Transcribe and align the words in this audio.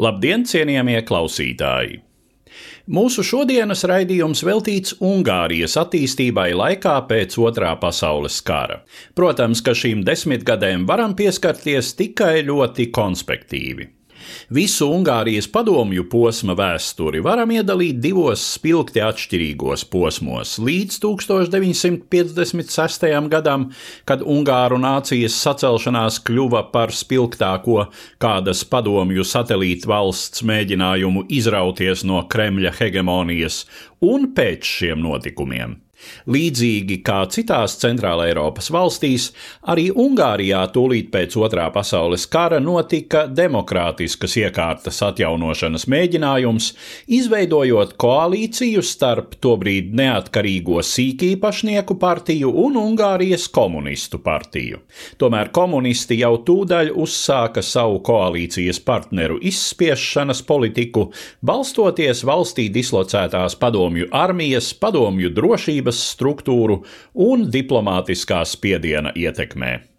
Labdien, 0.00 0.46
cienījamie 0.48 1.02
klausītāji! 1.04 1.98
Mūsu 2.90 3.20
šodienas 3.26 3.84
raidījums 3.84 4.40
veltīts 4.48 4.94
Ungārijas 5.04 5.76
attīstībai 5.76 6.48
laikā 6.56 6.94
pēc 7.10 7.36
Otrā 7.44 7.74
pasaules 7.82 8.40
kara. 8.46 8.80
Protams, 9.14 9.60
ka 9.60 9.76
šīm 9.76 10.00
desmitgadēm 10.06 10.88
varam 10.88 11.12
pieskarties 11.18 11.92
tikai 12.00 12.40
ļoti 12.48 12.88
konspektīvi. 12.96 13.90
Visu 14.50 14.88
Ungārijas 14.90 15.46
padomju 15.52 16.08
posma 16.10 16.54
vēsturi 16.58 17.22
varam 17.24 17.50
iedalīt 17.54 18.00
divos 18.02 18.42
spilgti 18.56 19.00
atšķirīgos 19.04 19.84
posmos- 19.90 20.58
līdz 20.68 20.98
1956. 21.04 23.28
gadam, 23.28 23.70
kad 24.04 24.20
Ungāru 24.20 24.78
nācijas 24.78 25.32
sacelšanās 25.44 26.20
kļuva 26.24 26.72
par 26.72 26.88
spilgtāko 26.88 27.86
kādas 28.20 28.64
padomju 28.64 29.24
satelītu 29.24 29.86
valsts 29.86 30.42
mēģinājumu 30.42 31.24
izrauties 31.28 32.04
no 32.04 32.22
Kremļa 32.28 32.72
hegemonijas, 32.78 33.64
un 34.00 34.34
pēc 34.34 34.62
šiem 34.62 35.02
notikumiem. 35.02 35.76
Līdzīgi 36.30 37.00
kā 37.06 37.22
citās 37.32 37.76
Centrāla 37.80 38.26
Eiropas 38.30 38.70
valstīs, 38.72 39.30
arī 39.72 39.88
Ungārijā 39.90 40.62
tūlīt 40.74 41.10
pēc 41.12 41.36
Otrā 41.40 41.66
pasaules 41.74 42.26
kara 42.30 42.60
notika 42.62 43.24
demokrātiskas 43.26 44.36
iekārtas 44.40 45.00
atjaunošanas 45.06 45.86
mēģinājums, 45.90 46.70
izveidojot 47.18 47.96
koalīciju 48.00 48.84
starp 48.86 49.36
tobrīd 49.42 49.94
neatkarīgo 49.96 50.80
sīkīpašnieku 50.86 51.96
partiju 52.00 52.52
un 52.64 52.78
Ungārijas 52.80 53.48
komunistu 53.52 54.20
partiju. 54.22 54.82
Tomēr 55.20 55.52
komunisti 55.54 56.20
jau 56.20 56.34
tūdaļ 56.46 56.92
uzsāka 57.00 57.62
savu 57.64 58.00
koalīcijas 58.06 58.80
partneru 58.84 59.38
izspiešanas 59.50 60.42
politiku, 60.46 61.08
balstoties 61.44 62.24
valstī 62.28 62.68
dislocētās 62.72 63.56
padomju 63.60 64.10
armijas, 64.16 64.72
padomju 64.80 65.32
drošības 65.36 65.89
sabiedrības 65.90 66.00
struktūru 66.14 66.80
un 67.14 67.50
diplomātiskā 67.50 68.44
spiediena 68.46 69.12
ietekmē. 69.14 69.89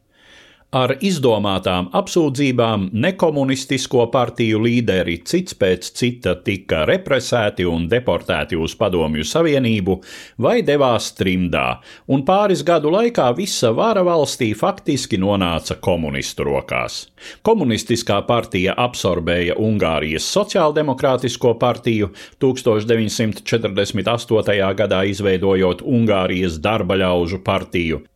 Ar 0.71 0.93
izdomātām 1.03 1.89
apsūdzībām 1.99 2.85
nekomunistisko 3.03 4.05
partiju 4.07 4.61
līderi 4.63 5.17
cits 5.27 5.51
pēc 5.59 5.89
cita 5.99 6.39
tika 6.45 6.85
represēti 6.87 7.65
un 7.67 7.89
deportēti 7.91 8.55
uz 8.55 8.71
Padomju 8.79 9.27
Savienību 9.27 9.97
vai 10.39 10.63
devās 10.63 11.11
trimdā, 11.17 11.83
un 12.07 12.23
pāris 12.23 12.63
gadu 12.63 12.87
laikā 12.95 13.35
visa 13.35 13.75
vara 13.75 13.99
valstī 14.07 14.55
faktiski 14.55 15.19
nonāca 15.19 15.75
komunistu 15.75 16.47
rokās. 16.47 17.11
Komunistiskā 17.43 18.23
partija 18.29 18.71
absorbēja 18.79 19.59
Ungārijas 19.59 20.23
sociāldemokrātisko 20.37 21.59
partiju 21.59 22.15
1948. 22.39 24.71
gadā 24.79 25.03
izveidojot 25.11 25.83
Ungārijas 25.83 26.63
darba 26.63 26.95
ļaužu 27.03 27.43
partiju, 27.43 28.07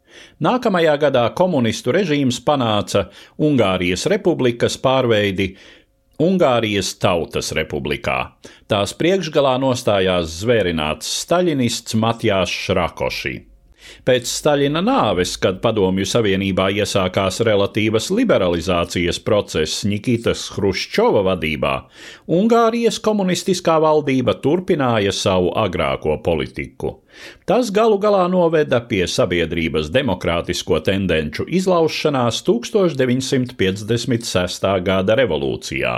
Nākamajā 0.44 0.98
gadā 1.02 1.26
komunistu 1.38 1.94
režīms 1.96 2.42
panāca 2.46 3.08
Ungārijas 3.42 4.06
republikas 4.12 4.78
pārveidi 4.81 5.53
Ungārijas 6.22 6.94
Tautas 7.00 7.52
Republikā. 7.58 8.20
Tās 8.72 8.94
priekšgalā 8.96 9.58
nostājās 9.59 10.40
zvērināts 10.44 11.09
staļinists 11.26 11.98
Matjāš 12.00 12.56
Šrakoši. 12.68 13.36
Pēc 14.06 14.28
Staļina 14.29 14.81
nāves, 14.85 15.35
kad 15.41 15.57
Padomju 15.63 16.06
Savienībā 16.09 16.68
iesākās 16.75 17.40
relatīvas 17.46 18.12
liberalizācijas 18.13 19.19
process 19.25 19.85
Nikitas 19.88 20.50
Hruščova 20.56 21.22
vadībā, 21.29 21.75
Ungārijas 22.38 23.00
komunistiskā 23.03 23.75
valdība 23.81 24.34
turpināja 24.44 25.12
savu 25.16 25.50
agrāko 25.57 26.18
politiku. 26.25 26.90
Tas 27.47 27.72
galu 27.72 27.97
galā 28.01 28.28
noveda 28.31 28.81
pie 28.90 29.07
sabiedrības 29.07 29.90
demokrātisko 29.96 30.79
tendenču 30.84 31.46
izlaušanās 31.47 32.44
1956. 32.46 34.81
gada 34.85 35.16
revolūcijā, 35.22 35.94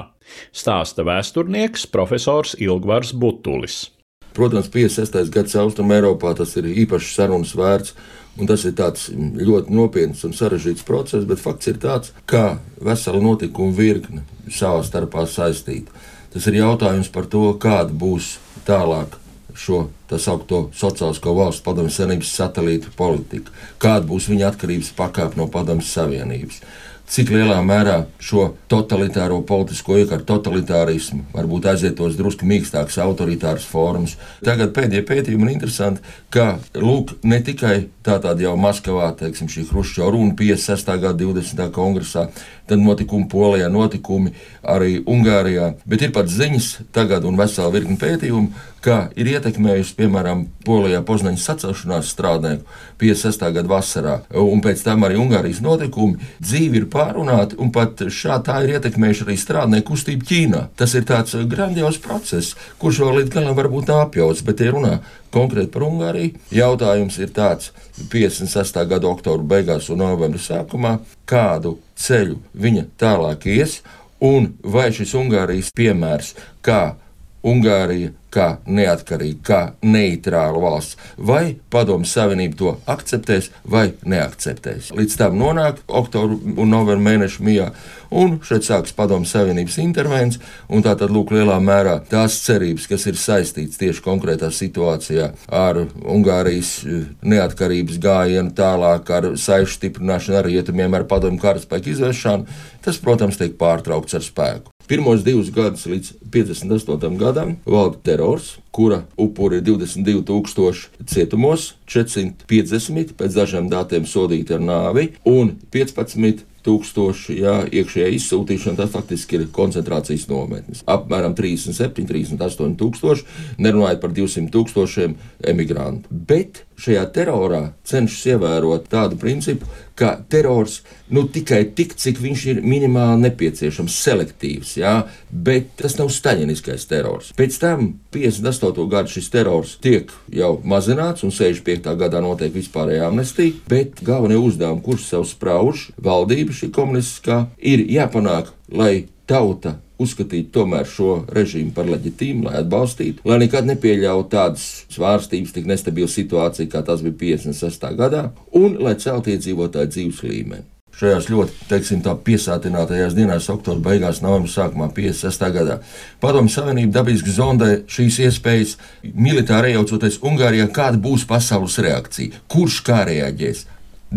stāsta 0.54 1.04
vēsturnieks 1.08 1.88
profesors 1.92 2.56
Ilgvars 2.62 3.14
Butulis. 3.18 3.97
Protams, 4.38 4.70
56. 4.70 5.32
gads 5.34 5.58
Austrum 5.58 5.92
Eiropā 5.96 6.36
tas 6.38 6.52
ir 6.60 6.70
īpaši 6.86 7.16
sarunas 7.16 7.56
vērts. 7.58 7.96
Un 8.38 8.46
tas 8.46 8.62
ir 8.70 8.76
ļoti 8.78 9.74
nopietns 9.74 10.22
un 10.28 10.36
sarežģīts 10.38 10.86
process, 10.86 11.26
bet 11.26 11.42
fakts 11.42 11.72
ir 11.72 11.80
tāds, 11.82 12.12
ka 12.30 12.60
vesela 12.78 13.18
notikuma 13.18 13.74
virkne 13.74 14.22
savā 14.54 14.84
starpā 14.86 15.24
saistīta. 15.26 15.90
Tas 16.34 16.46
ir 16.46 16.60
jautājums 16.60 17.10
par 17.10 17.26
to, 17.26 17.48
kāda 17.58 17.90
būs 17.90 18.36
tālāk 18.68 19.18
šo 19.58 19.88
tā 20.06 20.20
saucamo 20.22 20.70
sociālisko 20.78 21.34
valstu 21.34 21.66
padomju 21.66 21.96
savienības 21.96 22.36
satelītu 22.38 22.94
politika, 22.98 23.56
kāda 23.82 24.06
būs 24.06 24.30
viņa 24.30 24.52
atkarības 24.52 24.94
pakāpe 25.00 25.40
no 25.40 25.48
padomju 25.50 25.88
savienības 25.88 26.62
cik 27.08 27.30
lielā 27.32 27.58
mērā 27.64 27.98
šo 28.20 28.50
totalitāro 28.72 29.40
politisko 29.48 29.96
iekārtu, 30.02 30.28
totalitārismu, 30.28 31.24
varbūt 31.32 31.70
aizietos 31.72 32.18
drusku 32.20 32.48
mīkstākas, 32.50 33.00
autoritāras 33.04 33.68
formas. 33.68 34.18
Tagad 34.44 34.74
pēdējie 34.76 35.06
pētījumi 35.08 35.48
ir 35.48 35.54
interesanti, 35.56 36.04
ka 36.34 36.58
lūk, 36.76 37.16
ne 37.24 37.40
tikai 37.44 37.78
tā 38.04 38.18
tāda 38.24 38.44
jau 38.44 38.58
Maskavā, 38.60 39.14
teiksim, 39.20 39.48
šī 39.52 39.66
Hruščova 39.72 40.12
runa 40.16 40.36
56. 40.38 40.94
gada 41.04 41.16
20. 41.24 41.64
kongresā, 41.76 42.28
tad 42.68 42.84
notikumi 42.84 43.30
Polijā, 43.32 43.72
notikumi 43.72 44.36
arī 44.68 45.00
Ungārijā, 45.08 45.74
bet 45.88 46.04
ir 46.04 46.12
pat 46.16 46.28
ziņas 46.32 46.74
tagad 46.96 47.28
un 47.28 47.40
vesela 47.40 47.72
virkni 47.72 47.96
pētījumu, 48.02 48.52
kā 48.84 48.98
ir 49.18 49.30
ietekmējusi, 49.34 49.96
piemēram, 49.98 50.46
Polijā 50.66 51.02
Poznaņas 51.08 51.46
sacelšanās 51.50 52.12
strādnieku 52.12 52.66
56. 53.02 53.46
gada 53.56 53.72
vasarā, 53.72 54.16
un 54.42 54.62
pēc 54.64 54.84
tam 54.86 55.06
arī 55.08 55.20
Ungārijas 55.22 55.62
notikumi. 55.64 56.20
Dzīve 56.44 56.82
ir 56.82 56.88
pārunāta, 56.94 57.58
un 57.62 57.72
pat 57.76 58.04
šā 58.14 58.40
tā 58.46 58.60
ir 58.66 58.78
ietekmējuši 58.78 59.26
arī 59.28 59.38
strādnieku 59.40 59.94
kustību 59.94 60.28
Ķīnā. 60.28 60.64
Tas 60.80 60.96
ir 60.98 61.08
tāds 61.08 61.38
grandios 61.50 62.00
process, 62.04 62.58
kurš 62.82 63.04
vēl 63.04 63.22
līdz 63.22 63.34
galam 63.38 63.58
varbūt 63.58 63.92
nav 63.92 64.08
apjauts, 64.08 64.44
bet 64.48 64.60
tie 64.62 64.72
runā 64.74 64.98
konkrēti 65.34 65.72
par 65.74 65.88
Ungāriju. 65.88 66.36
Jautājums 66.56 67.20
ir 67.22 67.34
tāds, 67.36 67.72
56. 68.12 68.82
gada 68.90 69.10
oktobra 69.10 69.56
beigās 69.56 69.90
un 69.94 70.04
novembra 70.04 70.42
sākumā, 70.42 70.98
kādu 71.30 71.78
ceļu 71.98 72.40
viņa 72.54 72.86
tālāk 73.00 73.50
ies, 73.52 73.82
un 74.24 74.54
vai 74.64 74.90
šis 74.96 75.16
Ungārijas 75.18 75.74
piemērs, 75.78 76.34
kā 76.66 76.98
Ungārija 77.46 78.14
kā 78.34 78.48
neatkarīga, 78.68 79.40
kā 79.46 79.60
neitrāla 79.86 80.60
valsts, 80.62 80.98
vai 81.18 81.58
Padomju 81.72 82.10
Savienība 82.10 82.58
to 82.60 82.74
akceptēs 82.90 83.50
vai 83.66 83.92
neakceptēs. 84.06 84.92
Līdz 84.98 85.16
tam 85.22 85.38
nonāk 85.40 85.80
oktobra 85.88 86.36
un 86.36 86.74
novembra 86.74 87.00
mēneša 87.08 87.46
mijā, 87.48 87.70
un 88.12 88.38
šeit 88.46 88.68
sākas 88.68 88.96
Padomju 88.98 89.30
Savienības 89.32 89.80
intervences, 89.84 90.42
un 90.70 90.84
tā 90.86 90.96
tad 91.00 91.14
lūk 91.14 91.32
lielā 91.36 91.58
mērā 91.64 91.98
tās 92.12 92.40
cerības, 92.46 92.88
kas 92.92 93.08
ir 93.10 93.20
saistītas 93.22 93.80
tieši 93.82 94.04
konkrētā 94.06 94.52
situācijā 94.54 95.32
ar 95.48 95.84
Ungārijas 95.88 96.74
eh, 96.84 97.06
neatkarības 97.24 98.00
gājienu, 98.04 98.56
tālāk 98.58 99.14
ar 99.14 99.32
saišu 99.40 99.80
stiprināšanu 99.80 100.42
ar 100.42 100.50
rietumiem, 100.52 101.00
ar 101.00 101.08
padomju 101.10 101.42
karaspēku 101.44 101.96
izvēršanu, 101.96 102.60
tas, 102.84 103.00
protams, 103.04 103.40
tiek 103.40 103.56
pārtraukts 103.60 104.20
ar 104.20 104.26
spēku. 104.26 104.77
Pirmos 104.88 105.20
divus 105.20 105.50
gadus 105.52 105.82
līdz 105.84 106.14
58. 106.32 107.18
gadam 107.20 107.58
valda 107.68 107.98
terors, 108.08 108.54
kura 108.72 109.02
upuri 109.20 109.60
ir 109.60 109.66
22,000 109.68 111.04
cietumos, 111.12 111.74
450 111.92 113.12
pēc 113.20 113.36
dažiem 113.36 113.68
datiem 113.68 114.08
sodīti 114.08 114.56
ar 114.56 114.64
nāvi 114.64 115.10
un 115.28 115.58
15 115.76 116.46
tūkstoši 116.68 117.36
jā, 117.42 117.56
iekšējā 117.68 118.08
izsūtīšana, 118.16 118.78
tas 118.80 118.94
faktiski 118.94 119.40
ir 119.40 119.46
koncentrācijas 119.56 120.28
nometnes. 120.32 120.86
Apmēram 120.88 121.36
37, 121.36 122.08
38 122.08 122.76
tūkstoši, 122.80 123.28
nerunājot 123.64 124.04
par 124.04 124.16
200 124.16 124.52
tūkstošiem 124.56 125.18
emigrantu. 125.52 126.08
Bet 126.32 126.64
šajā 126.80 127.04
terorā 127.16 127.62
cenšas 127.88 128.24
ievērot 128.36 128.88
tādu 128.92 129.20
principu, 129.20 129.68
ka 129.98 130.14
terors 130.30 130.82
nu, 131.14 131.24
tikai 131.32 131.64
tik, 131.76 131.96
cik 131.98 132.20
viņš 132.22 132.44
ir 132.52 132.60
minimāli 132.66 133.24
nepieciešams, 133.26 133.96
selektīvs, 134.04 134.76
jā, 134.82 134.94
bet 135.32 135.72
tas 135.80 135.98
nav 136.00 136.12
staļiniskais 136.14 136.86
terors. 136.90 137.32
Pēc 137.38 137.58
tam 137.62 137.88
58. 138.14 138.86
gada 138.92 139.12
šis 139.12 139.32
terors 139.34 139.78
tiek 139.84 140.12
jau 140.34 140.58
mazināts 140.68 141.26
un 141.26 141.34
65. 141.34 141.96
gadā 142.00 142.22
notiek 142.24 142.54
vispārējā 142.54 143.10
amnestija, 143.10 143.58
bet 143.72 144.04
galvenie 144.06 144.40
uzdevumi, 144.42 144.84
kurus 144.86 145.10
sev 145.10 145.26
sprauž 145.30 145.90
valdība 145.98 146.56
šī 146.56 146.72
komunistiskā, 146.76 147.46
ir 147.58 147.86
jāpanāk, 147.88 148.54
lai 148.70 149.08
tauta 149.28 149.78
uzskatīt 150.02 150.52
tomēr 150.56 150.88
šo 150.90 151.24
režīmu 151.34 151.74
par 151.76 151.90
leģitīmu, 151.90 152.48
lai 152.48 152.62
atbalstītu, 152.62 153.26
lai 153.28 153.42
nekad 153.44 153.68
nepieļautu 153.70 154.32
tādas 154.34 154.66
svārstības, 154.94 155.54
tik 155.56 155.70
nestabilu 155.70 156.10
situāciju, 156.12 156.72
kā 156.72 156.84
tas 156.86 157.04
bija 157.06 157.38
56. 157.44 157.94
gadā, 158.00 158.30
un 158.56 158.80
lai 158.84 158.98
celtu 159.02 159.34
iedzīvotāju 159.34 159.94
dzīves 159.94 160.26
līmeni. 160.28 160.68
Šajās 160.98 161.28
ļoti, 161.30 161.54
teiksim, 161.70 162.00
tā 162.02 162.16
piesātinātajās 162.26 163.14
dienās, 163.14 163.52
oktobra 163.54 163.92
beigās, 163.92 164.24
novembra 164.24 164.50
sākumā, 164.50 164.88
56. 164.96 165.44
gadā. 165.54 165.76
Padomju 166.24 166.50
Savienība 166.50 166.96
dabiski 166.96 167.36
zondē 167.36 167.68
šīs 167.94 168.18
iespējas, 168.26 168.74
militāri 169.14 169.76
iejaucoties 169.76 170.18
Ungārijā, 170.26 170.66
kāda 170.74 170.98
būs 170.98 171.28
pasaules 171.30 171.78
reakcija, 171.86 172.42
kurš 172.50 172.80
kā 172.88 173.04
reaģēs. 173.12 173.68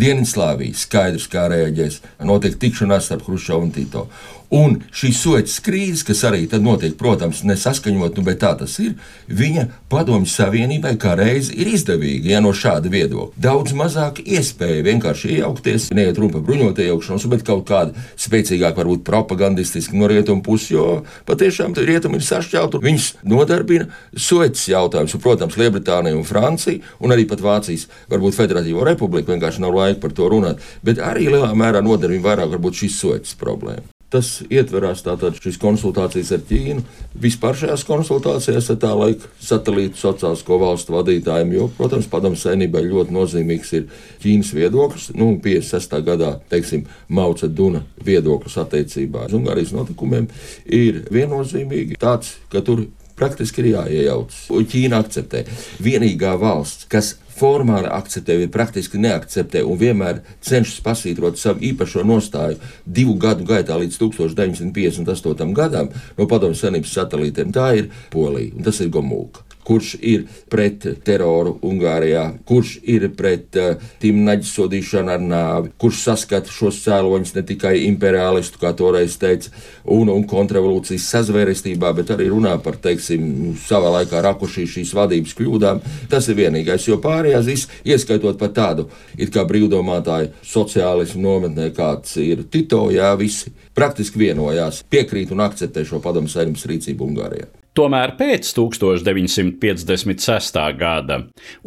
Dienvidslāvija 0.01 0.81
skaidrs, 0.81 1.29
kā 1.29 1.49
reaģēs. 1.53 2.01
Notiek 2.25 2.57
tikšanās 2.63 3.11
starp 3.11 3.29
Hruškovu 3.29 3.67
un 3.67 3.73
Tito. 3.77 4.07
Un 4.51 4.81
šī 4.91 5.13
soļas 5.15 5.61
krīze, 5.63 6.03
kas 6.09 6.25
arī 6.27 6.43
notiek, 6.59 6.97
protams, 6.99 7.45
nesaskaņot, 7.47 8.17
nu, 8.19 8.23
bet 8.27 8.41
tā 8.43 8.51
tas 8.59 8.73
ir, 8.83 8.97
viņa 9.31 9.69
padomju 9.93 10.27
savienībai 10.27 10.97
kā 10.99 11.13
reizi 11.15 11.55
ir 11.63 11.71
izdevīga, 11.71 12.33
ja 12.33 12.41
no 12.43 12.51
šāda 12.51 12.91
viedokļa. 12.91 13.39
Daudz 13.39 13.77
mazāk 13.79 14.19
iespēja 14.25 14.83
vienkārši 14.89 15.37
iejaukties, 15.37 15.87
neiet 15.95 16.19
runa 16.19 16.35
par 16.35 16.43
bruņotu 16.49 16.83
iejaukšanos, 16.83 17.29
bet 17.31 17.45
kaut 17.47 17.63
kāda 17.69 17.95
spēcīgāka, 18.19 18.75
varbūt 18.81 19.05
propagandistiska 19.07 19.95
no 19.95 20.11
rietumu 20.11 20.43
puses, 20.43 20.73
jo 20.75 20.89
patiešām 21.31 21.79
rietumi 21.79 22.19
ir 22.19 22.27
sašķelti. 22.27 22.83
Viņus 22.83 23.09
nodarbina 23.31 23.87
soļas 24.19 24.67
jautājums, 24.73 25.15
un, 25.15 25.23
protams, 25.23 25.61
Lielbritānija 25.63 26.19
un 26.19 26.27
Francija, 26.27 26.83
un 26.99 27.15
arī 27.15 27.29
pat 27.31 27.47
Vācijas, 27.47 27.87
varbūt 28.11 28.35
Federatīvo 28.41 28.83
republiku, 28.89 29.31
vienkārši 29.31 29.63
nav 29.63 29.79
laika 29.79 30.03
par 30.03 30.19
to 30.19 30.27
runāt, 30.35 30.67
bet 30.83 30.99
arī 30.99 31.31
lielā 31.31 31.55
mērā 31.55 31.87
nodarbina 31.87 32.27
vairāk 32.33 32.59
varbūt 32.59 32.83
šīs 32.83 33.01
soļas 33.05 33.39
problēma. 33.39 33.87
Tas 34.11 34.41
ietverās 34.51 35.05
tātad 35.07 35.37
šīs 35.39 35.59
konsultācijas 35.63 36.33
ar 36.35 36.41
Ķīnu. 36.49 36.83
Vispār 37.23 37.55
šajās 37.61 37.85
konsultācijās 37.87 38.71
ar 38.73 38.79
tā 38.83 38.91
laika 38.99 39.31
satelītu 39.39 40.01
sociālisko 40.01 40.59
valstu 40.59 40.97
vadītājiem, 40.97 41.53
jo, 41.55 41.69
protams, 41.77 42.09
padomu 42.11 42.39
saimībai 42.41 42.83
ļoti 42.89 43.15
nozīmīgs 43.15 43.71
ir 43.79 43.87
Ķīnas 44.25 44.51
viedoklis. 44.57 45.11
Nu, 45.15 45.37
56. 45.45 46.01
gadā, 46.07 46.33
teiksim, 46.51 46.89
Mauca 47.07 47.47
Duna 47.47 47.85
viedoklis 48.07 48.59
attiecībā 48.59 49.29
uz 49.29 49.37
Ungārijas 49.39 49.77
notikumiem 49.79 50.27
ir 50.67 51.05
viennozīmīgi 51.15 52.01
tāds, 52.03 52.35
ka 52.51 52.65
tur 52.67 52.89
praktiski 53.21 53.63
ir 53.63 53.75
jāiejaucas. 53.75 54.47
Ķīna 54.75 55.05
akceptē. 55.05 55.45
Vienīgā 55.85 56.35
valsts, 56.41 56.89
kas 56.91 57.15
formāli 57.41 57.89
akceptē, 57.91 58.37
vai 58.43 58.49
praktiski 58.53 59.01
neakceptē 59.01 59.65
un 59.65 59.81
vienmēr 59.81 60.23
cenšas 60.45 60.81
pasvītrot 60.85 61.41
savu 61.41 61.65
īpašo 61.73 62.05
nostāju 62.07 62.61
divu 62.87 63.17
gadu 63.21 63.49
gaitā 63.49 63.79
līdz 63.81 64.01
1958. 64.05 65.55
gadam 65.57 65.93
no 66.19 66.29
Padomju 66.31 66.61
Savienības 66.61 66.97
satelītiem. 66.99 67.55
Tā 67.55 67.71
ir 67.81 67.95
Polija 68.13 68.57
un 68.57 68.67
tas 68.67 68.81
ir 68.85 68.93
Gomulka 68.93 69.50
kurš 69.67 69.95
ir 70.01 70.25
pret 70.51 70.87
teroru 71.05 71.57
Ungārijā, 71.67 72.25
kurš 72.49 72.77
ir 72.89 73.09
pret 73.17 73.57
uh, 73.59 73.75
eh, 73.75 73.91
timnaģu 74.03 74.49
sodīšanu 74.49 75.13
ar 75.15 75.23
nāvi, 75.23 75.73
kurš 75.81 76.03
saskata 76.09 76.53
šos 76.53 76.81
cēloņus 76.85 77.35
ne 77.37 77.45
tikai 77.47 77.75
imperialistu, 77.87 78.61
kā 78.63 78.73
toreiz 78.77 79.19
teica, 79.21 79.53
un, 79.85 80.11
un 80.13 80.25
kontrrevolūcijas 80.29 81.09
sazvērestībā, 81.15 81.93
bet 81.97 82.15
arī 82.15 82.31
runā 82.33 82.57
par, 82.65 82.81
teiksim, 82.83 83.55
savā 83.61 83.93
laikā 83.99 84.23
rakušī 84.27 84.67
šīs 84.77 84.95
vadības 84.97 85.37
kļūdām. 85.39 85.85
Tas 86.11 86.29
ir 86.31 86.41
vienīgais, 86.41 86.89
jo 86.89 86.99
pārējās 87.03 87.49
viss, 87.51 87.71
ieskaitot 87.85 88.41
pat 88.41 88.57
tādu 88.57 88.89
it 89.19 89.33
kā 89.35 89.45
brīvdomātāju 89.49 90.33
sociālismu 90.47 91.25
nometnē, 91.27 91.71
kāds 91.77 92.17
ir 92.23 92.47
Tito, 92.51 92.87
jā, 92.95 93.13
visi 93.21 93.53
praktiski 93.77 94.25
vienojās, 94.25 94.85
piekrīt 94.91 95.33
un 95.35 95.45
akceptē 95.47 95.87
šo 95.87 96.03
padomu 96.03 96.31
saimnes 96.33 96.67
rīcību 96.69 97.11
Ungārijā. 97.11 97.60
Tomēr 97.71 98.17
pēc 98.19 98.49
1956. 98.51 100.57
gada 100.75 101.21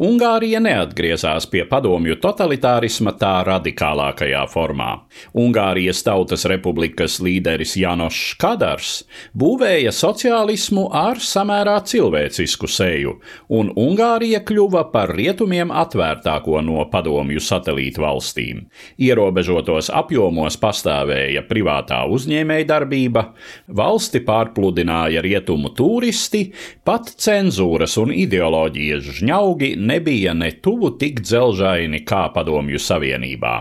Ungārija 0.04 0.60
neatgriezās 0.60 1.46
pie 1.48 1.62
padomju 1.64 2.18
totalitārisma 2.20 3.14
tā 3.16 3.38
radikālākajā 3.48 4.42
formā. 4.52 4.90
Ungārijas 5.32 6.04
Tautas 6.04 6.44
Republikas 6.50 7.16
līderis 7.24 7.72
Janošs 7.80 8.34
Kadars 8.36 8.90
būvēja 9.32 9.94
sociālismu 9.96 10.90
ar 10.92 11.22
samērā 11.24 11.78
cilvēcisku 11.88 12.68
seju, 12.68 13.16
un 13.48 13.72
Ungārija 13.72 14.42
kļuva 14.44 14.84
par 14.92 15.14
rietumiem 15.16 15.72
atvērtāko 15.72 16.60
no 16.68 16.84
padomju 16.92 17.40
satelītu 17.40 18.04
valstīm. 18.04 18.68
Ierobežotos 19.00 19.88
apjomos 19.88 20.60
pastāvēja 20.60 21.48
privātā 21.48 22.04
uzņēmējdarbība, 22.12 23.24
valsti 23.72 24.20
pārpludināja 24.28 25.24
rietumu 25.24 25.72
tūri 25.72 25.93
turisti, 25.94 26.48
pat 26.86 27.12
cenzūras 27.22 27.94
un 28.02 28.10
ideoloģijas 28.14 29.10
žņaugi 29.20 29.74
nebija 29.78 30.34
ne 30.34 30.50
tuvu 30.64 30.94
tik 30.98 31.22
dzelžaini 31.22 32.02
kā 32.08 32.26
Padomju 32.34 32.80
Savienībā. 32.82 33.54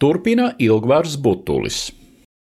Turpina 0.00 0.52
Ilgvars 0.60 1.16
Butulis. 1.16 1.86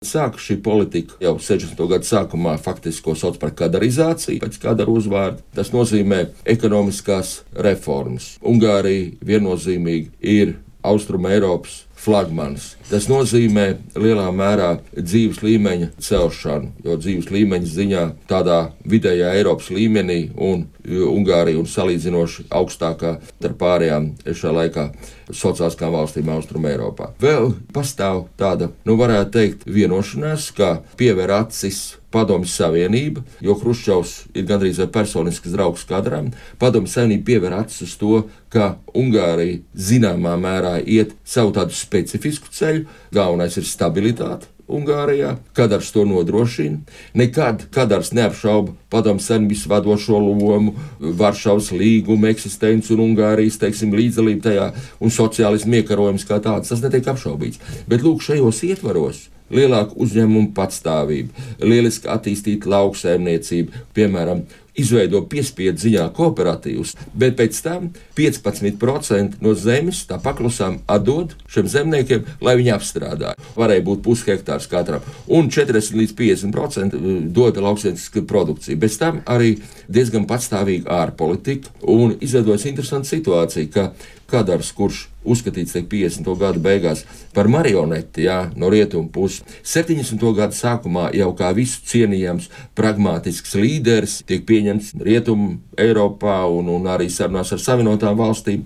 Sāka 0.05 0.41
šī 0.41 0.59
politika 0.65 1.17
jau 1.21 1.37
60. 1.41 1.79
gada 1.89 2.05
sākumā, 2.05 2.57
faktiski 2.61 3.05
ko 3.07 3.15
sauc 3.17 3.39
par 3.41 3.55
kadarizāciju, 3.57 4.41
pēc 4.43 4.59
kadara 4.61 4.93
uzvārda. 4.93 5.45
Tas 5.57 5.73
nozīmē 5.73 6.27
ekonomiskās 6.57 7.39
reformas. 7.67 8.35
Ungārija 8.45 9.15
viennozīmīgi 9.25 10.13
ir 10.21 10.59
Austrum 10.85 11.25
Eiropas 11.29 11.83
flagmanis. 12.05 12.75
Tas 12.91 13.09
nozīmē 13.09 13.67
lielā 13.97 14.27
mērā 14.35 14.71
dzīves 14.95 15.41
līmeņa 15.45 15.91
celšanu, 16.05 16.73
jo 16.85 16.99
dzīves 17.01 17.31
līmeņa 17.33 17.71
ziņā 17.71 18.05
tādā 18.31 18.61
vidējā 18.89 19.33
Eiropas 19.39 19.71
līmenī 19.75 20.21
un 20.37 20.67
Ungārija 20.85 21.59
un 21.61 21.69
salīdzinoši 21.71 22.49
augstākā 22.53 23.17
starp 23.31 23.59
pārējām 23.63 24.11
šajā 24.29 24.55
laikā 24.59 24.87
sociāliskām 25.33 25.95
valstīm 25.97 26.29
Austrum 26.35 26.69
Eiropā. 26.69 27.15
Vēl 27.23 27.55
pastāv 27.73 28.27
tāda, 28.41 28.69
nu 28.85 28.99
varētu 29.01 29.33
teikt, 29.39 29.69
vienošanās, 29.71 30.51
ka 30.57 30.77
piever 31.01 31.33
acis 31.41 31.95
Padomju 32.15 32.51
Savienība, 32.51 33.25
jo 33.43 33.57
Hruščovs 33.59 34.15
ir 34.39 34.47
gandrīz 34.47 34.79
vai 34.83 34.89
personisks 34.95 35.55
draugs 35.55 35.85
kadram. 35.89 36.31
Padomju 36.63 36.93
Savienība 36.93 37.27
pievēr 37.33 37.59
acis 37.65 37.89
uz 37.89 37.99
to, 37.99 38.25
ka 38.55 38.77
Ungārija 38.95 39.61
zināmā 39.75 40.39
mērā 40.39 40.79
iet 40.81 41.17
savu 41.27 41.55
tādu 41.57 41.75
specifisku 41.75 42.53
ceļu. 42.55 42.87
Galvenais 43.15 43.59
ir 43.59 43.67
stabilitāte. 43.67 44.55
Ungārijā, 44.65 45.37
Kadars 45.53 45.91
to 45.93 46.07
nodrošina. 46.09 46.79
Nekad 47.15 47.67
Kadars 47.75 48.15
neapšauba 48.17 48.73
padomu 48.89 49.21
savienības 49.21 49.67
vadošo 49.69 50.19
lomu, 50.19 50.73
Varšavas 51.01 51.69
līguma 51.77 52.31
eksistenci 52.33 52.95
un 52.97 53.05
Ungārijas 53.11 53.61
teiksim, 53.61 53.93
līdzdalību 53.93 54.45
tajā 54.47 54.71
un 55.05 55.13
sociālismu 55.13 55.83
iekarojums 55.83 56.25
kā 56.25 56.41
tāds. 56.41 56.73
Tas 56.73 56.81
netiek 56.81 57.13
apšaubīts. 57.13 57.61
Bet 57.91 58.07
lūk, 58.07 58.25
šajos 58.25 58.65
ietvaros 58.71 59.27
lielāka 59.53 59.97
uzņēmuma 60.01 60.53
patstāvība, 60.57 61.47
lieliski 61.61 62.09
attīstīta 62.11 62.71
lauksaimniecība, 62.73 63.85
piemēram, 63.97 64.45
izveido 64.75 65.21
piespiedu 65.31 65.79
ziņā 65.79 66.09
kooperatīvus, 66.17 66.95
bet 67.15 67.37
pēc 67.39 67.61
tam 67.63 67.91
15% 68.19 69.39
no 69.45 69.55
zemes 69.59 70.03
tā 70.09 70.19
paklusām 70.23 70.81
atdod 70.91 71.37
šiem 71.51 71.71
zemniekiem, 71.71 72.27
lai 72.45 72.57
viņi 72.59 72.75
apstrādā. 72.75 73.35
Varēja 73.59 73.87
būt 73.87 74.03
pushektārs 74.07 74.67
katram, 74.71 75.05
un 75.31 75.51
40 75.55 75.99
līdz 76.01 76.17
50% 76.19 76.99
dota 77.35 77.63
lauksaimnieciska 77.65 78.25
produkcija. 78.27 78.81
Bez 78.81 78.99
tam 78.99 79.23
arī 79.31 79.57
diezgan 79.87 80.27
patstāvīga 80.31 80.91
ārpolitika 81.05 81.71
un 81.95 82.17
izveidojas 82.21 82.67
interesanta 82.71 83.15
situācija, 83.15 83.71
ka 83.71 83.91
Kadars, 84.31 84.73
kurš 84.75 85.05
uzskatīts 85.25 85.75
tiek 85.77 85.89
50. 85.91 86.31
gadu 86.41 86.63
beigās 86.65 87.05
par 87.35 87.49
marioneti 87.51 88.27
jā, 88.29 88.39
no 88.57 88.71
rietumu 88.73 89.11
puses. 89.13 89.45
70. 89.63 90.21
gadu 90.37 90.57
sākumā 90.57 91.09
jau 91.17 91.31
kā 91.37 91.51
visu 91.57 91.83
cienījams, 91.91 92.51
pragmātisks 92.79 93.57
līderis 93.59 94.21
tiek 94.29 94.45
pieņemts 94.49 94.95
rietumu 95.05 95.59
Eiropā 95.81 96.45
un, 96.51 96.69
un 96.71 96.91
arī 96.91 97.09
sarunās 97.11 97.53
ar 97.55 97.63
Savienotām 97.63 98.19
valstīm. 98.19 98.65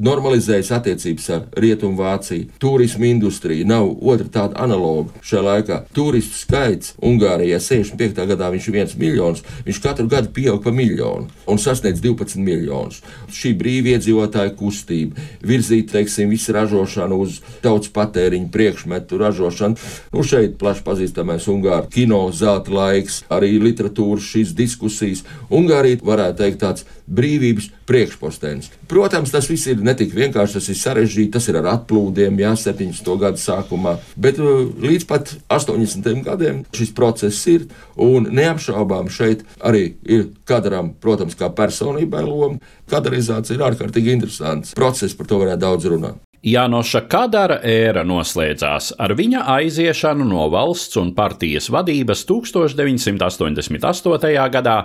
Normalizējas 0.00 0.70
attiecības 0.72 1.26
ar 1.34 1.42
Rietumu 1.60 1.98
Vāciju. 1.98 2.46
Turismu 2.62 3.04
industrija 3.04 3.66
nav 3.68 3.90
otra 4.00 4.30
tāda 4.32 4.56
analoga 4.64 5.20
šajā 5.20 5.42
laikā. 5.44 5.76
Turistu 5.92 6.38
skaits 6.40 6.94
Ungārijā 7.04 7.58
65. 7.60 8.24
gadā 8.30 8.48
viņš 8.54 8.68
ir 8.70 8.76
viens 8.78 8.94
miljons, 8.96 9.44
viņš 9.66 9.82
katru 9.84 10.08
gadu 10.08 10.32
pieaug 10.32 10.62
pa 10.64 10.72
miljonu 10.72 11.28
un 11.44 11.60
sasniedz 11.60 12.00
12 12.00 12.40
miljonus. 12.40 13.02
Šī 13.28 13.52
brīvā 13.60 13.98
iedzīvotāja 13.98 14.54
kustība, 14.56 15.20
virzīt 15.44 15.92
teiksim, 15.92 16.32
visu 16.32 16.56
ražošanu 16.56 17.20
uz 17.20 17.42
tautas 17.60 17.92
patēriņu 17.92 18.48
priekšmetu 18.56 19.20
ražošanu. 19.20 19.76
Nu, 20.16 20.24
šeit 20.24 20.56
plaši 20.56 20.86
pazīstamais 20.88 21.50
Ungāru 21.52 21.92
kino 21.92 22.22
zelta 22.32 22.72
laiks, 22.72 23.20
arī 23.28 23.58
literatūras 23.60 24.32
šīs 24.32 24.56
diskusijas. 24.56 25.26
Ungārija 25.52 26.00
varētu 26.00 26.40
teikt 26.40 26.64
tāds 26.64 26.88
brīvības 27.04 27.68
priekšpostens. 27.84 28.72
Protams, 28.90 29.30
tas 29.30 29.46
viss 29.46 29.68
ir 29.70 29.78
ne 29.86 29.92
tik 29.94 30.10
vienkārši, 30.16 30.56
tas 30.58 30.68
ir 30.72 30.78
sarežģīti, 30.80 31.30
tas 31.36 31.44
ir 31.46 31.60
ar 31.60 31.68
atplūdiem, 31.76 32.40
jā, 32.42 32.50
70. 32.58 33.10
gadu 33.22 33.38
sākumā, 33.38 33.92
bet 34.18 34.40
uh, 34.42 34.64
līdz 34.82 35.06
pat 35.06 35.30
80. 35.46 36.08
gadiem 36.26 36.64
šis 36.74 36.90
process 36.96 37.44
ir, 37.52 37.68
un 37.94 38.26
neapšaubām 38.34 39.06
šeit 39.14 39.44
arī 39.62 39.92
ir 40.02 40.32
kadram, 40.48 40.90
protams, 40.98 41.38
kā 41.38 41.52
personībai 41.54 42.24
loma. 42.26 42.58
Kadarizācija 42.90 43.60
ir 43.60 43.68
ārkārtīgi 43.68 44.10
interesants 44.16 44.74
process, 44.74 45.14
par 45.14 45.30
to 45.30 45.38
varētu 45.44 45.62
daudz 45.68 45.86
runāt. 45.94 46.18
Jānoša 46.40 47.02
Kadara 47.04 47.58
ēra 47.68 48.00
noslēdzās 48.08 48.94
ar 48.96 49.12
viņa 49.12 49.42
aiziešanu 49.58 50.24
no 50.24 50.46
valsts 50.48 50.96
un 50.96 51.10
partijas 51.12 51.66
vadības 51.68 52.22
1988. 52.24 54.48
gadā, 54.48 54.76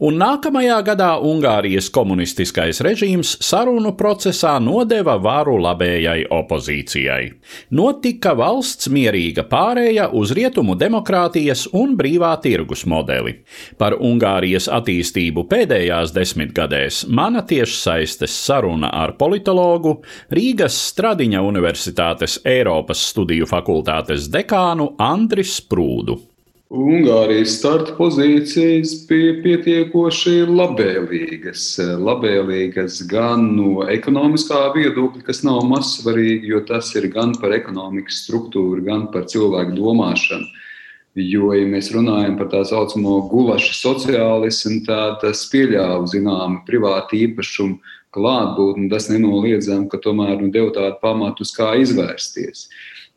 un 0.00 0.16
nākamajā 0.16 0.78
gadā 0.86 1.20
Ungārijas 1.20 1.90
komunistiskais 1.92 2.80
režīms 2.86 3.34
sarunu 3.44 3.92
procesā 4.00 4.54
nodeva 4.64 5.18
varu 5.20 5.58
labējai 5.60 6.24
opozīcijai. 6.32 7.36
Notika 7.76 8.32
valsts 8.40 8.88
mierīga 8.88 9.44
pārēja 9.52 10.08
uz 10.08 10.32
rietumu 10.32 10.72
demokrātijas 10.80 11.66
un 11.76 12.00
brīvā 12.00 12.32
tirgus 12.40 12.88
modeli. 12.88 13.44
Par 13.76 14.00
Ungārijas 14.00 14.72
attīstību 14.72 15.44
pēdējās 15.52 16.16
desmitgadēs 16.16 17.04
mana 17.12 17.44
tiešsaistes 17.44 18.40
saruna 18.48 18.88
ar 19.04 19.18
politologu 19.20 19.98
Rīgas 20.32 20.93
Stradiņa 20.94 21.40
Universitātes 21.42 22.36
Eiropas 22.46 23.00
studiju 23.08 23.48
fakultātes 23.50 24.28
dekānu 24.30 24.92
Andris 25.02 25.56
Prūdu. 25.66 26.14
Ungārijas 26.70 27.56
starta 27.56 27.96
pozīcijas 27.96 28.92
bija 29.08 29.32
pietiekoši 29.42 30.44
labvēlīgas. 30.46 31.64
Labvēlīgas 31.98 33.00
gan 33.10 33.48
no 33.56 33.88
ekonomiskā 33.90 34.60
viedokļa, 34.76 35.24
kas 35.26 35.42
nav 35.42 35.64
mazsvarīgi, 35.72 36.52
jo 36.52 36.62
tas 36.68 36.92
ir 36.94 37.08
gan 37.16 37.34
par 37.42 37.56
ekonomikas 37.58 38.22
struktūru, 38.28 38.84
gan 38.86 39.08
par 39.10 39.26
cilvēku 39.34 39.74
domāšanu. 39.80 40.46
Jo, 41.18 41.50
ja 41.58 41.66
mēs 41.74 41.90
runājam 41.94 42.38
par 42.38 42.52
tā 42.54 42.62
saucamo 42.70 43.18
gulašu 43.34 43.74
sociālismu, 43.80 44.84
tad 44.86 45.18
tas 45.26 45.42
pieļāva 45.50 46.06
zināmu 46.14 46.62
privātu 46.70 47.18
īpašumu 47.26 47.82
klātbūtni, 48.14 48.88
tas 48.92 49.10
nenoliedzami, 49.10 49.88
ka 49.90 50.00
tomēr 50.02 50.38
nu, 50.40 50.50
deva 50.54 50.72
tādu 50.74 51.00
pamatu, 51.02 51.46
kā 51.56 51.74
izvērsties. 51.82 52.68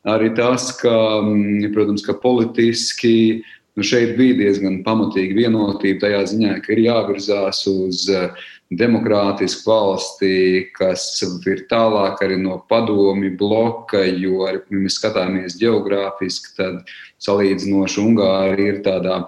Arī 0.07 0.31
tas, 0.35 0.71
ka, 0.79 0.93
mm, 1.21 1.71
protams, 1.75 2.03
ka 2.05 2.15
politiski 2.21 3.43
nu, 3.77 3.85
šeit 3.85 4.15
bija 4.17 4.37
diezgan 4.39 4.81
pamatīga 4.85 5.37
vienotība 5.37 6.05
tajā 6.05 6.21
ziņā, 6.33 6.53
ka 6.63 6.73
ir 6.73 6.85
jāvirzās 6.87 7.61
uz 7.69 8.07
eh, 8.09 8.47
demokrātisku 8.69 9.69
valsti, 9.69 10.31
kas 10.75 11.05
ir 11.47 11.63
tālāk 11.69 12.19
arī 12.25 12.38
no 12.41 12.59
padomi 12.69 13.29
bloka, 13.29 14.01
jo, 14.03 14.43
ja 14.50 14.59
mēs 14.69 15.00
skatāmies 15.00 15.55
geogrāfiski, 15.62 16.53
tad 16.57 16.93
salīdzinoši 17.24 18.03
Ungārija 18.03 18.75
ir 18.75 18.83
tādā 18.86 19.21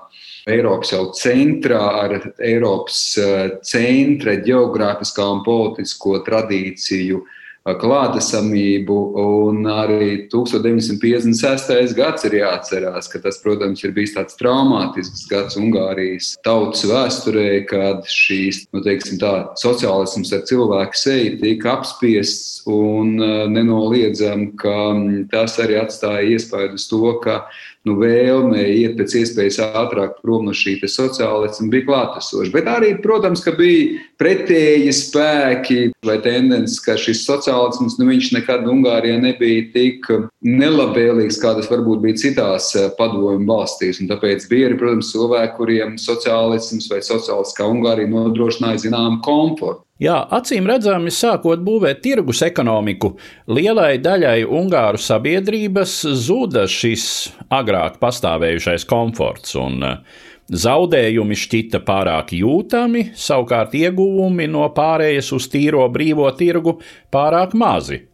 Eiropas 0.49 0.93
jau 0.93 1.09
centrā 1.15 1.81
ar 2.03 2.15
Eiropas 2.41 2.99
eh, 3.21 3.57
centra 3.63 4.37
geogrāfiskā 4.43 5.25
un 5.35 5.43
politisko 5.45 6.19
tradīciju 6.25 7.21
klātesamību. 7.67 8.97
Un 9.19 9.67
arī 9.69 10.27
1956. 10.31 11.93
gads 11.97 12.25
ir 12.27 12.37
jāatcerās, 12.39 13.09
ka 13.11 13.21
tas, 13.23 13.39
protams, 13.43 13.83
ir 13.83 13.93
bijis 13.95 14.15
tāds 14.15 14.37
traumātisks 14.39 15.27
gads 15.29 15.59
Ungārijas 15.59 16.31
tautas 16.45 16.85
vēsturē, 16.89 17.47
kad 17.69 18.07
šīs, 18.09 18.65
nu, 18.73 18.83
teiksim 18.85 19.19
tā, 19.21 19.33
sociālisms 19.59 20.33
ar 20.35 20.45
cilvēku 20.49 20.99
seju 20.99 21.37
tika 21.43 21.75
apspiests 21.77 22.63
un 22.69 23.17
eh, 23.19 23.45
nenoliedzam, 23.51 24.49
ka 24.59 24.77
mm, 24.93 25.27
tas 25.33 25.59
arī 25.61 25.79
atstāja 25.83 26.25
iespēju 26.35 26.79
uz 26.79 26.87
to, 26.89 27.03
ka 27.23 27.43
nu, 27.87 27.95
vēlme 27.99 28.59
iet 28.59 28.97
pēc 28.99 29.15
iespējas 29.21 29.59
ātrāk 29.69 30.17
prom 30.23 30.47
no 30.47 30.53
šī 30.55 30.77
sociālisma 30.83 31.69
bija 31.71 31.87
klātesoša. 31.87 32.51
Bet 32.53 32.67
arī, 32.71 32.91
protams, 33.03 33.43
bija 33.57 34.01
pretēji 34.19 34.91
spēki 34.95 35.79
vai 36.05 36.17
tendences, 36.23 36.79
ka 36.83 36.97
šis 36.99 37.23
sociālisms 37.27 37.97
nu, 37.99 38.09
nekad 38.35 38.67
Ungārijā 38.69 39.19
nebija 39.21 39.67
tik 39.73 40.09
nelabvēlīgs, 40.45 41.39
kā 41.41 41.55
tas 41.57 41.69
varbūt 41.71 42.03
bija 42.03 42.19
citās 42.19 42.71
eh, 42.75 42.89
padomju 42.99 43.47
valstīs. 43.47 44.01
Un 44.03 44.11
tāpēc 44.11 44.47
bija 44.51 44.69
arī, 44.69 44.79
protams, 44.79 45.11
cilvēki, 45.13 45.55
kuriem 45.57 45.99
sociālisms 46.01 46.89
vai 46.91 47.03
sociālistiskā 47.05 47.67
Ungārija 47.69 48.11
nodrošināja 48.11 48.85
zināmu 48.87 49.21
komfortu. 49.25 49.85
Jā, 49.99 50.15
acīm 50.31 50.63
redzami, 50.69 51.11
sākot 51.11 51.59
būvēt 51.59 51.97
tirgus 52.05 52.39
ekonomiku, 52.45 53.17
lielai 53.51 53.97
daļai 53.99 54.45
Ungāru 54.47 55.01
sabiedrības 55.03 55.97
zuda 56.23 56.63
šis 56.71 57.03
agrāk 57.51 57.97
pastāvējušais 57.99 58.87
komforts, 58.87 59.57
un 59.59 59.83
eh, 59.83 60.21
zaudējumi 60.55 61.35
šķita 61.41 61.83
pārāk 61.83 62.31
jūtami, 62.37 63.09
savukārt 63.11 63.75
ieguvumi 63.75 64.47
no 64.47 64.69
pārējas 64.71 65.33
uz 65.35 65.49
tīro 65.51 65.83
brīvo 65.91 66.31
tirgu 66.31 66.77
pārāk 67.11 67.57
mazi. 67.59 68.05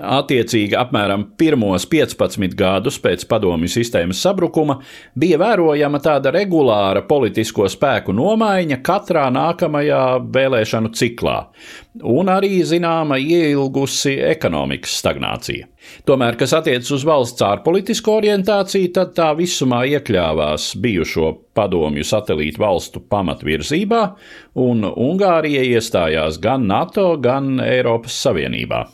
Attiecīgi, 0.00 0.74
apmēram 0.80 1.26
pirmos 1.38 1.84
15 1.90 2.54
gadus 2.56 2.96
pēc 3.02 3.26
padomju 3.28 3.68
sistēmas 3.68 4.20
sabrukuma 4.24 4.78
bija 5.18 5.36
vērojama 5.40 6.00
tāda 6.00 6.32
regulāra 6.34 7.02
politisko 7.08 7.68
spēku 7.68 8.14
nomaiņa 8.16 8.80
katrā 8.86 9.26
nākamajā 9.34 10.04
vēlēšanu 10.32 10.92
ciklā, 10.96 11.36
un 12.00 12.30
arī 12.32 12.62
zināma 12.64 13.18
ieilgusi 13.20 14.16
ekonomikas 14.30 14.96
stagnācija. 15.02 15.68
Tomēr, 16.08 16.36
kas 16.40 16.54
attiecas 16.56 16.90
uz 16.96 17.04
valsts 17.08 17.44
ārpolitisko 17.44 18.18
orientāciju, 18.20 18.92
tad 18.96 19.12
tā 19.16 19.30
visumā 19.36 19.82
iekļāvās 19.96 20.74
bijušo 20.80 21.32
padomju 21.56 22.06
satelītu 22.06 22.62
valstu 22.62 23.04
pamatvirzībā, 23.10 24.04
un 24.64 24.86
Ungārija 24.90 25.66
iestājās 25.74 26.40
gan 26.40 26.68
NATO, 26.70 27.12
gan 27.20 27.58
Eiropas 27.64 28.16
Savienībā. 28.24 28.86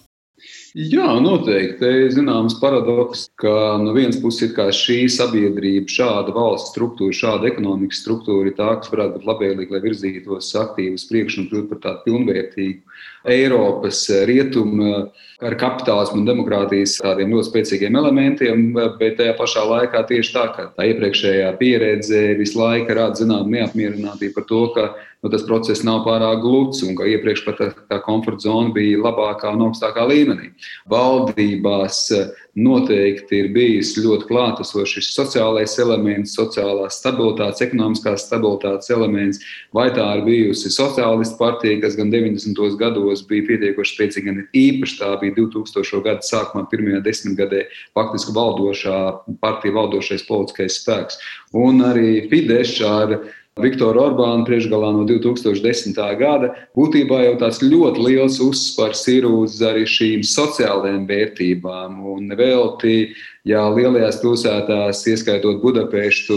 Jā, 0.77 1.07
noteikti. 1.25 1.89
Ir 1.89 2.11
zināms 2.13 2.59
paradoks, 2.61 3.31
ka 3.41 3.79
no 3.81 3.95
vienas 3.97 4.19
puses 4.21 4.53
šī 4.77 5.07
sabiedrība, 5.09 5.89
šāda 5.89 6.35
valsts 6.37 6.75
struktūra, 6.75 7.17
šāda 7.17 7.49
ekonomikas 7.49 8.03
struktūra 8.03 8.51
ir 8.51 8.59
tā, 8.59 8.75
kas 8.83 8.93
varētu 8.93 9.17
būt 9.17 9.25
labvēlīga, 9.31 9.73
lai 9.73 9.81
virzītos 9.87 10.51
aktīvi 10.61 10.99
uz 10.99 11.07
priekšu 11.09 11.41
un 11.41 11.49
kļūtu 11.49 11.71
par 11.71 11.81
tādu 11.87 12.05
pilnvērtīgu 12.05 12.96
Eiropas 13.27 14.05
rietumu 14.29 15.09
ar 15.45 15.57
kapitālismu 15.61 16.23
un 16.23 16.29
demokrātijas 16.29 16.95
tādiem 17.03 17.35
ļoti 17.35 17.51
spēcīgiem 17.51 17.99
elementiem, 18.01 18.63
bet 19.01 19.19
tajā 19.19 19.35
pašā 19.37 19.65
laikā 19.69 20.05
tieši 20.09 20.33
tā, 20.33 20.47
ka 20.55 20.69
tā 20.77 20.87
iepriekšējā 20.93 21.51
pieredze 21.61 22.23
visu 22.39 22.61
laiku 22.63 22.97
rāda 22.97 23.21
zināmu 23.21 23.53
neapmierinātību 23.53 24.37
par 24.39 24.47
to, 24.49 24.63
ka 24.77 24.87
nu, 25.27 25.31
tas 25.33 25.45
process 25.45 25.85
nav 25.85 26.05
pārāk 26.07 26.41
gluds 26.41 26.81
un 26.87 26.97
ka 26.97 27.05
iepriekš 27.11 27.45
pat 27.45 27.61
tā, 27.61 27.69
tā 27.91 27.99
komforta 28.05 28.47
zona 28.47 28.73
bija 28.73 29.03
labākā 29.03 29.53
un 29.57 29.67
augstākā 29.67 30.07
līmenī. 30.09 30.53
Valdībās 30.89 32.01
eh, 32.17 32.31
noteikti 32.57 33.43
ir 33.43 33.51
bijis 33.53 33.93
ļoti 34.01 34.29
klātesošs 34.31 35.11
sociālais 35.13 35.77
elements, 35.83 36.37
sociālās 36.39 36.97
stabilitātes, 37.03 37.61
ekonomiskās 37.67 38.25
stabilitātes 38.25 38.93
elements, 38.95 39.43
vai 39.77 39.91
tā 39.93 40.07
ir 40.17 40.25
bijusi 40.25 40.73
sociālistu 40.73 41.37
partija, 41.41 41.83
kas 41.85 41.99
gan 41.99 42.09
90. 42.15 42.57
gados 42.81 42.96
bija 43.29 43.47
pietiekoši 43.51 43.95
spēcīga, 43.95 44.27
gan 44.31 44.43
īpaši 44.57 45.01
tā 45.01 45.13
bija 45.23 45.37
2000. 45.39 46.03
gada 46.05 46.27
sākumā, 46.27 46.67
pirmajā 46.71 47.01
desmitgadē, 47.07 47.65
faktiski 47.97 48.37
valdošā 48.37 49.01
partija, 49.43 49.77
valdošais 49.79 50.27
politiskais 50.29 50.81
spēks. 50.83 51.19
Un 51.57 51.85
arī 51.87 52.27
Fidesz 52.31 52.79
ar 52.85 53.19
Viktoru 53.57 54.03
Orbānu 54.03 54.45
priekšgalā 54.45 54.91
no 54.93 55.07
2010. 55.09 55.97
gada, 56.21 56.51
būtībā 56.77 57.23
jau 57.23 57.37
tāds 57.41 57.63
ļoti 57.65 58.03
liels 58.05 58.37
uzsvars 58.45 59.07
ir 59.09 59.25
uz 59.31 59.57
arī 59.65 59.87
šīm 59.89 60.21
sociālajām 60.29 61.07
vērtībām. 61.09 61.97
Un 62.13 62.37
velti, 62.37 63.15
ja 63.49 63.65
lielajās 63.73 64.21
pilsētās, 64.21 65.01
ieskaitot 65.09 65.63
Budapeštu, 65.65 66.37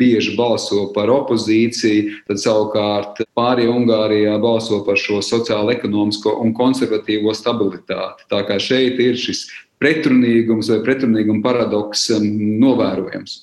bieži 0.00 0.34
balso 0.38 0.88
par 0.94 1.12
opozīciju, 1.12 2.22
tad 2.30 2.40
savukārt 2.42 3.20
pārējie 3.36 3.72
Ungārijā 3.74 4.38
balso 4.42 4.80
par 4.86 4.98
šo 5.00 5.20
sociālo, 5.24 5.74
ekonomisko 5.74 6.38
un 6.40 6.54
konservatīvo 6.56 7.34
stabilitāti. 7.36 8.26
Tā 8.32 8.42
kā 8.48 8.56
šeit 8.62 8.98
ir 9.04 9.20
šis 9.20 9.46
pretrunīgums 9.80 10.72
vai 10.72 10.80
pretrunīguma 10.88 11.44
paradoks 11.44 12.08
um, 12.16 12.26
novērojams 12.64 13.38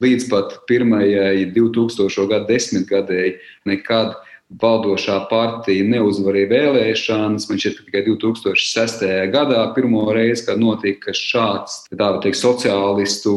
līdz 0.00 0.26
pat 0.30 0.54
pirmajai 0.68 1.50
2000. 1.54 2.26
gada 2.30 2.46
desmitgadēji 2.48 3.36
nekad 3.68 4.16
valdošā 4.58 5.16
partija 5.30 5.84
neuzvarēja 5.86 6.48
vēlēšanas. 6.50 7.46
Man 7.48 7.60
šķiet, 7.60 7.76
ka 7.78 7.86
tikai 7.86 8.02
2006. 8.08 9.04
gadā 9.30 9.62
pirmo 9.76 10.02
reizi, 10.14 10.44
kad 10.48 10.58
notika 10.58 11.14
šāds 11.14 11.84
teikt, 11.90 12.38
sociālistu 12.40 13.34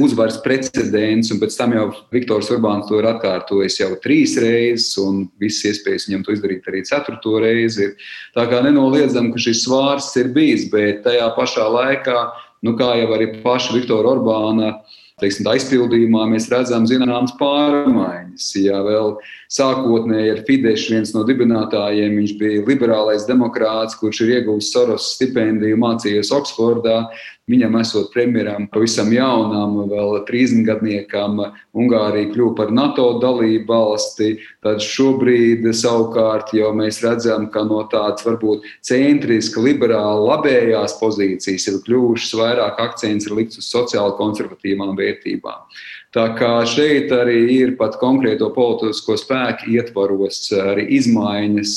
uzvaras 0.00 0.40
precedents, 0.44 1.30
un 1.34 1.42
pēc 1.42 1.58
tam 1.58 1.76
jau 1.76 1.86
Viktors 2.14 2.50
Urbāns 2.54 2.88
to 2.88 3.00
ir 3.00 3.10
atkārtojis 3.12 3.80
jau 3.82 3.92
trīs 4.02 4.38
reizes, 4.40 4.96
un 5.02 5.26
visas 5.40 5.74
iespējas 5.74 6.08
viņam 6.08 6.24
to 6.24 6.36
izdarīt 6.36 6.68
arī 6.70 6.84
ceturto 6.88 7.36
reizi. 7.42 7.92
Tā 8.36 8.48
kā 8.48 8.62
nenoliedzam, 8.64 9.32
ka 9.34 9.42
šis 9.42 9.66
svārs 9.66 10.08
ir 10.20 10.32
bijis, 10.36 10.70
bet 10.72 11.04
tajā 11.04 11.28
pašā 11.36 11.68
laikā, 11.68 12.20
nu, 12.64 12.78
kā 12.80 12.94
jau 13.02 13.10
arī 13.12 13.34
paša 13.44 13.76
Viktora 13.76 14.16
Orbāna 14.16 14.78
teiksim, 15.20 15.46
aizpildījumā 15.48 16.26
mēs 16.28 16.50
redzam 16.52 16.84
zināmas 16.88 17.32
pārmaiņas. 17.40 18.50
Ja 18.60 18.82
vēl 18.84 19.14
sākotnēji 19.52 20.32
ar 20.34 20.42
Fidesz 20.48 20.88
viens 20.90 21.14
no 21.14 21.22
dibinātājiem, 21.28 22.18
viņš 22.20 22.34
bija 22.40 22.66
liberālais 22.66 23.26
demokrāts, 23.28 23.98
kurš 24.00 24.24
ir 24.24 24.36
ieguvis 24.40 24.72
Soros 24.74 25.12
stipendiju, 25.14 25.78
mācījies 25.82 26.32
Oksfordā. 26.34 27.06
Viņam 27.46 27.76
esot 27.78 28.08
premjeram, 28.10 28.64
pavisam 28.72 29.12
jaunam, 29.14 29.76
vēl 29.86 30.16
30 30.26 30.64
gadniekam, 30.66 31.38
Ungārija 31.78 32.32
kļuva 32.32 32.56
par 32.58 32.72
NATO 32.74 33.04
dalību 33.22 33.70
valsti. 33.70 34.32
Tad 34.66 34.82
šobrīd 34.82 35.62
savukārt 35.70 36.50
jau 36.58 36.72
mēs 36.74 36.98
redzam, 37.04 37.46
ka 37.54 37.62
no 37.68 37.84
tādas 37.92 38.26
varbūt 38.26 38.66
centriska, 38.82 39.62
liberāla, 39.62 40.24
labējās 40.32 40.98
pozīcijas 40.98 41.68
ir 41.70 41.78
kļuvušas 41.86 42.34
vairāk 42.40 42.82
akcents 42.82 43.30
ir 43.30 43.38
likts 43.38 43.62
uz 43.62 43.70
sociāli 43.70 44.18
konservatīvām 44.18 44.98
vērtībām. 44.98 45.70
Tā 46.16 46.30
kā 46.32 46.62
šeit 46.64 47.10
arī 47.12 47.42
ir 47.52 47.74
pat 47.76 47.98
konkrēto 48.00 48.46
politisko 48.54 49.18
spēku 49.20 49.68
ietvaros 49.74 50.46
arī 50.56 50.86
izmaiņas 50.96 51.74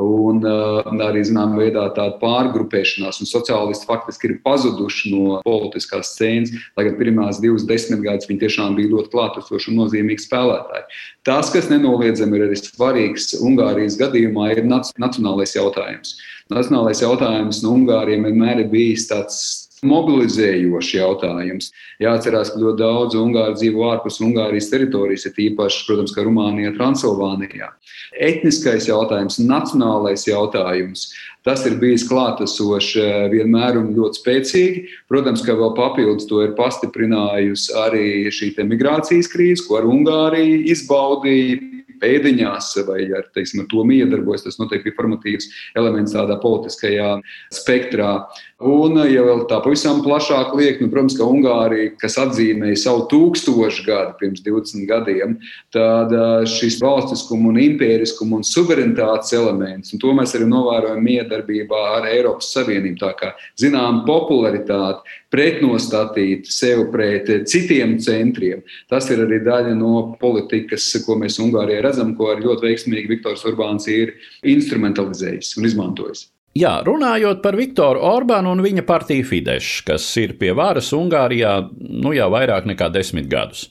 un 0.00 0.44
arī, 0.44 1.22
zināmā 1.24 1.62
veidā, 1.62 1.86
tāda 1.96 2.18
pārgrupēšanās. 2.20 3.22
Un 3.24 3.30
sociālisti 3.30 3.88
faktiski 3.88 4.28
ir 4.28 4.34
pazuduši 4.44 5.14
no 5.14 5.38
politiskās 5.46 6.12
scēnas, 6.12 6.52
lai 6.76 6.86
gan 6.90 6.98
pirmās 7.00 7.40
divas 7.40 7.64
desmitgades 7.68 8.28
viņi 8.28 8.42
tiešām 8.44 8.76
bija 8.76 8.92
ļoti 8.92 9.14
klātesoši 9.14 9.72
un 9.72 9.80
nozīmīgi 9.80 10.26
spēlētāji. 10.26 11.00
Tas, 11.24 11.48
kas 11.52 11.72
nenoliedzami 11.72 12.36
ir 12.36 12.46
arī 12.50 12.60
svarīgs 12.60 13.32
Ungārijas 13.40 13.96
gadījumā, 14.00 14.52
ir 14.58 14.64
nacionālais 14.68 15.56
jautājums. 15.56 16.18
Nacionālais 16.52 17.00
jautājums 17.00 17.64
no 17.64 17.78
Ungāriem 17.80 18.28
vienmēr 18.28 18.66
ir 18.66 18.72
bijis 18.72 19.08
tāds 19.08 19.69
mobilizējošs 19.86 20.90
jautājums. 20.96 21.70
Jāatcerās, 22.02 22.52
ka 22.52 22.60
ļoti 22.60 22.80
daudz 22.80 23.16
Ungāru 23.20 23.56
dzīvo 23.56 23.86
ārpus 23.90 24.20
Ungārijas 24.24 24.70
teritorijas, 24.72 25.26
ir 25.30 25.42
īpaši, 25.50 25.82
protams, 25.88 26.14
ka 26.16 26.24
Rumānijā, 26.26 26.74
Transilvānijā. 26.76 27.72
Etniskais 28.20 28.88
jautājums, 28.90 29.38
nacionālais 29.42 30.26
jautājums. 30.28 31.10
Tas 31.46 31.62
ir 31.64 31.78
bijis 31.80 32.04
klātesošs 32.04 32.90
eh, 33.00 33.22
vienmēr 33.32 33.78
un 33.80 33.94
ļoti 33.96 34.20
spēcīgi. 34.20 34.82
Protams, 35.08 35.40
ka 35.46 35.56
vēl 35.56 35.72
papildus 35.78 36.28
to 36.28 36.42
ir 36.44 36.52
pastiprinājusi 36.58 37.72
arī 37.80 38.06
šī 38.34 38.52
migrācijas 38.68 39.30
krīze, 39.32 39.64
ko 39.64 39.80
ar 39.80 39.88
Ungāriju 39.88 40.66
izbaudīja 40.74 41.69
pēdiņās 42.00 42.72
vai 42.88 43.04
ar, 43.16 43.26
teiksim, 43.34 43.64
ar 43.64 43.70
to 43.70 43.84
miedarbojas. 43.88 44.46
Tas 44.46 44.60
noteikti 44.60 44.90
bija 44.90 44.98
formatīvs 44.98 45.50
elements 45.78 46.14
tādā 46.16 46.38
politiskajā 46.42 47.12
spektrā. 47.54 48.12
Un, 48.60 48.98
ja 49.08 49.22
vēl 49.24 49.46
tā 49.48 49.60
pavisam 49.64 50.02
plašāk 50.04 50.52
liek, 50.58 50.82
nu, 50.82 50.90
protams, 50.92 51.16
ka 51.16 51.24
Ungārija, 51.24 51.94
kas 52.00 52.18
atzīmēja 52.20 52.76
savu 52.82 53.06
tūkstošu 53.12 53.86
gadu 53.86 54.16
pirms 54.20 54.42
20 54.44 54.84
gadiem, 54.90 55.38
tad 55.72 56.12
šis 56.50 56.76
valstiskuma 56.82 57.54
un 57.54 57.60
impēriskuma 57.62 58.40
un 58.40 58.44
suverenitātes 58.44 59.32
elements, 59.38 59.94
un 59.94 60.02
to 60.02 60.12
mēs 60.16 60.36
arī 60.36 60.48
novērojam 60.50 61.00
miedarbībā 61.06 61.80
ar 61.96 62.10
Eiropas 62.12 62.52
Savienību. 62.56 63.00
Tā 63.00 63.14
kā 63.16 63.32
zinām 63.60 64.02
popularitāti, 64.08 65.19
pretnostatīt 65.30 66.48
sev 66.50 66.88
pret 66.92 67.30
citiem 67.50 67.96
centriem, 68.02 68.64
tas 68.90 69.08
ir 69.14 69.22
arī 69.24 69.40
daļa 69.46 69.76
no 69.78 70.02
politikas, 70.20 70.88
ko 71.06 71.16
mēs 71.20 71.38
Ungārijā 71.42 71.84
redzam, 71.86 72.16
ko 72.18 72.32
arī 72.32 72.48
ļoti 72.48 72.68
veiksmīgi 72.68 73.14
Viktors 73.14 73.46
Urbāns 73.48 73.88
ir 73.90 74.16
instrumentalizējis 74.42 75.56
un 75.58 75.70
izmantojis. 75.70 76.26
Jā, 76.58 76.80
runājot 76.82 77.44
par 77.44 77.54
Viktoru 77.54 78.00
Orbānu 78.02 78.50
un 78.50 78.62
viņa 78.64 78.82
partiju 78.82 79.22
Fidesz, 79.28 79.84
kas 79.86 80.02
ir 80.18 80.34
pie 80.40 80.50
varas 80.58 80.88
Ungārijā 80.96 81.52
nu 81.78 82.10
jau 82.10 82.26
vairāk 82.34 82.66
nekā 82.66 82.88
desmit 82.90 83.28
gadus. 83.30 83.68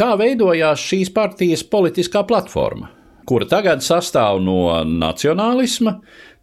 Kā 0.00 0.14
veidojās 0.16 0.80
šīs 0.80 1.12
partijas 1.12 1.60
politiskā 1.68 2.24
platforma, 2.24 2.88
kura 3.28 3.44
tagad 3.50 3.84
sastāv 3.84 4.40
no 4.40 4.80
nacionālisma, 4.88 5.98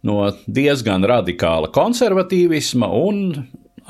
no 0.06 0.30
diezgan 0.46 1.02
radikāla 1.10 1.72
konservatīvisma 1.74 2.86
un 2.94 3.24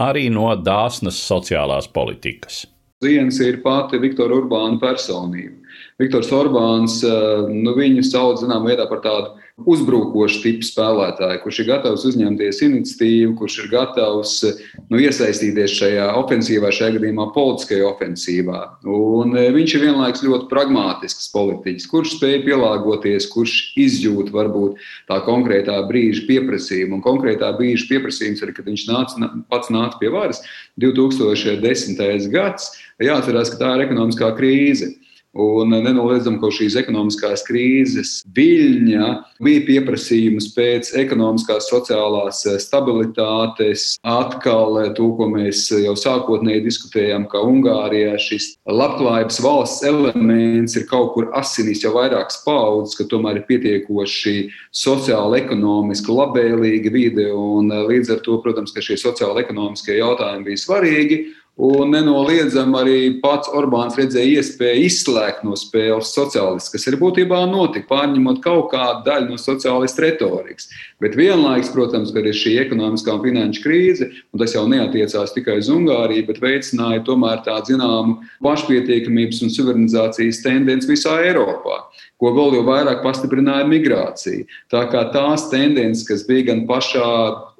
arī 0.00 0.28
no 0.32 0.50
dāsnas 0.56 1.20
sociālās 1.28 1.88
politikas? 1.92 2.64
Viens 3.00 3.38
ir 3.40 3.62
pati 3.64 4.00
Viktora 4.00 4.36
Urbāna 4.36 4.76
personība. 4.80 5.56
Viktors 6.00 6.28
Orbāns, 6.36 6.98
eh, 7.04 7.46
nu, 7.48 7.72
viņu 7.76 8.04
sauc 8.04 8.42
zināmā 8.42 8.72
veidā 8.72 8.88
par 8.88 9.00
tādu 9.04 9.30
uzbrukošu 9.68 10.40
tipu 10.44 10.66
spēlētāju, 10.66 11.40
kurš 11.42 11.61
ir 11.62 11.68
gatavs 11.68 12.05
uzņemties 12.09 12.61
iniciatīvu, 12.66 13.35
kurš 13.38 13.57
ir 13.62 13.70
gatavs 13.73 14.35
nu, 14.90 15.01
iesaistīties 15.01 15.75
šajā 15.79 16.07
ofensīvā, 16.20 16.70
šajā 16.75 16.96
gadījumā 16.96 17.27
politiskajā 17.35 17.88
ofensīvā. 17.88 18.61
Un 18.87 19.37
e, 19.38 19.46
viņš 19.55 19.77
ir 19.77 19.85
vienlaikus 19.87 20.25
ļoti 20.27 20.49
pragmātisks 20.53 21.31
politiķis, 21.35 21.88
kurš 21.90 22.16
spēj 22.16 22.40
pielāgoties, 22.46 23.29
kurš 23.33 23.57
izjūt 23.81 24.33
varbūt 24.35 24.81
tā 25.11 25.20
konkrētā 25.27 25.81
brīža 25.88 26.27
pieprasījumu. 26.31 26.99
Un 26.99 27.05
konkrētā 27.07 27.53
brīža 27.59 27.88
pieprasījums 27.90 28.44
ir, 28.44 28.55
kad 28.57 28.70
viņš 28.70 28.87
nāca, 28.90 29.31
pats 29.53 29.73
nāca 29.75 30.01
pie 30.01 30.12
varas 30.14 30.42
2010. 30.81 32.31
gads. 32.33 32.73
Jāatcerās, 33.01 33.53
ka 33.53 33.62
tā 33.62 33.77
ir 33.77 33.87
ekonomiskā 33.88 34.35
krīze. 34.37 34.92
Un 35.30 35.70
nenoliedzam, 35.70 36.40
ka 36.42 36.48
šīs 36.50 36.74
ekonomiskās 36.80 37.44
krīzes 37.46 38.16
viļņa 38.34 39.10
bija 39.38 39.60
pieprasījums 39.68 40.48
pēc 40.56 40.90
ekonomiskās, 40.98 41.68
sociālās 41.70 42.42
stabilitātes, 42.64 43.92
atkal 44.02 44.80
to, 44.98 45.06
ko 45.14 45.28
mēs 45.30 45.68
jau 45.70 45.94
sākotnēji 45.94 46.64
diskutējām, 46.66 47.28
ka 47.30 47.44
Ungārijā 47.46 48.16
šis 48.18 48.56
labklājības 48.66 49.38
valsts 49.44 49.86
elements 49.86 50.74
ir 50.80 50.88
kaut 50.90 51.14
kur 51.14 51.30
asinīs 51.38 51.84
jau 51.84 51.94
vairākas 51.94 52.42
paudzes, 52.42 52.98
ka 52.98 53.06
tomēr 53.12 53.38
ir 53.38 53.46
pietiekoši 53.46 54.36
sociāli, 54.74 55.44
ekonomiski 55.44 56.10
labvēlīga 56.10 56.90
vide, 56.90 57.28
un 57.30 57.70
līdz 57.70 58.16
ar 58.16 58.24
to, 58.26 58.42
protams, 58.42 58.74
ka 58.74 58.82
šie 58.82 58.98
sociāli 58.98 59.44
ekonomiskie 59.46 60.00
jautājumi 60.02 60.50
bija 60.50 60.64
svarīgi. 60.66 61.22
Un 61.61 61.90
nenoliedzami 61.92 62.77
arī 62.79 62.99
pats 63.20 63.51
Orbāns 63.53 63.99
redzēja 63.99 64.40
iespēju 64.40 64.87
izslēgt 64.87 65.42
no 65.44 65.53
spēles 65.61 66.14
sociālistus, 66.14 66.70
kas 66.73 66.88
ir 66.88 66.96
būtībā 66.96 67.42
notika, 67.51 67.85
pārņemot 67.90 68.40
kaut 68.40 68.70
kādu 68.73 69.05
daļu 69.05 69.35
no 69.35 69.37
sociālistu 69.37 70.07
retorikas. 70.07 70.70
Bet 71.05 71.18
vienlaikus, 71.20 71.68
protams, 71.75 72.14
ir 72.16 72.31
šī 72.33 72.55
ekonomiskā 72.62 73.12
un 73.12 73.25
finanšu 73.27 73.64
krīze, 73.66 74.09
un 74.33 74.40
tas 74.40 74.57
jau 74.57 74.64
neatiecās 74.73 75.37
tikai 75.37 75.59
uz 75.61 75.68
Ungāriju, 75.75 76.31
bet 76.31 76.40
veicināja 76.40 77.05
tomēr 77.05 77.44
tādu 77.44 77.75
zināmu 77.75 78.16
pašpietiekamības 78.40 79.44
un 79.44 79.53
suverenizācijas 79.53 80.40
tendenci 80.46 80.88
visā 80.94 81.18
Eiropā 81.27 81.83
ko 82.20 82.33
vēl 82.37 82.59
jau 82.59 82.64
vairāk 82.66 83.00
pastiprināja 83.04 83.66
migrācija. 83.68 84.44
Tā 84.72 84.85
kā 84.92 85.06
tās 85.14 85.48
tendences, 85.52 86.04
kas 86.09 86.26
bija 86.28 86.50
gan 86.50 86.66
pašā 86.68 87.06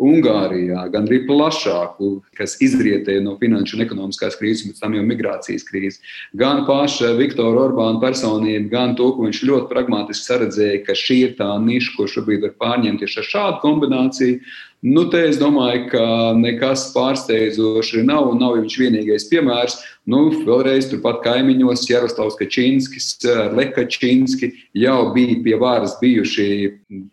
Ungārijā, 0.01 0.87
gan 0.93 1.09
arī 1.09 1.23
plašāk, 1.29 1.99
kas 2.37 2.57
izrietēja 2.65 3.25
no 3.25 3.35
finanšu 3.41 3.77
un 3.77 3.85
ekonomiskās 3.85 4.39
krīzes, 4.41 4.69
pēc 4.69 4.81
tam 4.85 4.97
jau 4.97 5.05
migrācijas 5.05 5.67
krīzes, 5.69 6.01
gan 6.37 6.65
paša 6.69 7.15
Viktora 7.19 7.67
Orbāna 7.67 8.01
personība, 8.05 8.69
gan 8.73 8.97
to, 9.01 9.11
ko 9.17 9.29
viņš 9.29 9.43
ļoti 9.51 9.69
pragmatiski 9.73 10.29
saredzēja, 10.29 10.83
ka 10.87 10.97
šī 10.97 11.21
ir 11.27 11.37
tā 11.41 11.51
niša, 11.61 11.97
ko 11.97 12.09
šobrīd 12.09 12.49
var 12.49 12.57
pārņemt 12.61 13.05
tieši 13.05 13.23
ar 13.23 13.31
šādu 13.35 13.63
kombināciju. 13.65 14.41
Nu, 14.81 15.03
te 15.13 15.19
es 15.29 15.37
domāju, 15.37 15.91
ka 15.93 16.05
nekas 16.41 16.87
pārsteidzošs 16.95 17.99
nav 18.09 18.31
un 18.31 18.39
nav 18.41 18.55
viņš 18.57 18.77
vienīgais 18.81 19.27
piemērs. 19.29 19.77
Nu, 20.09 20.31
vēlreiz 20.33 20.89
turpat 20.89 21.19
kaimiņos 21.23 21.83
Jaroslavs 21.85 22.39
Kačinskis, 22.39 23.11
Lekačinski 23.53 24.49
jau 24.81 25.11
bija 25.13 25.37
pie 25.45 25.59
varas 25.61 25.99
bijuši 26.01 26.47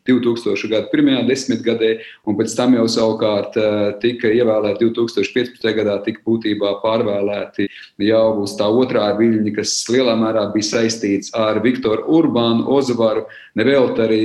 2000. 0.08 0.69
gada 0.71 0.88
pirmajā 0.93 1.25
desmitgadē, 1.27 1.89
un 2.25 2.38
pēc 2.39 2.56
tam 2.56 2.77
jau 2.77 2.86
savukārt 2.89 3.60
eh, 3.60 3.75
tika 4.01 4.32
ievēlēti 4.32 4.88
2015. 4.88 5.67
gadā, 5.77 5.97
tika 6.08 6.23
būtībā 6.25 6.77
pārvēlēti 6.86 7.67
jau 8.08 8.25
uz 8.45 8.56
tā 8.58 8.71
otrā 8.71 9.12
viļņa, 9.19 9.53
kas 9.60 9.75
lielā 9.91 10.15
mērā 10.17 10.47
bija 10.56 10.71
saistīts 10.71 11.36
ar 11.36 11.60
Viktoru 11.65 12.08
Urbānu 12.21 12.65
Ozvaru. 12.80 13.27
Nevēlt 13.60 13.99
arī 13.99 14.23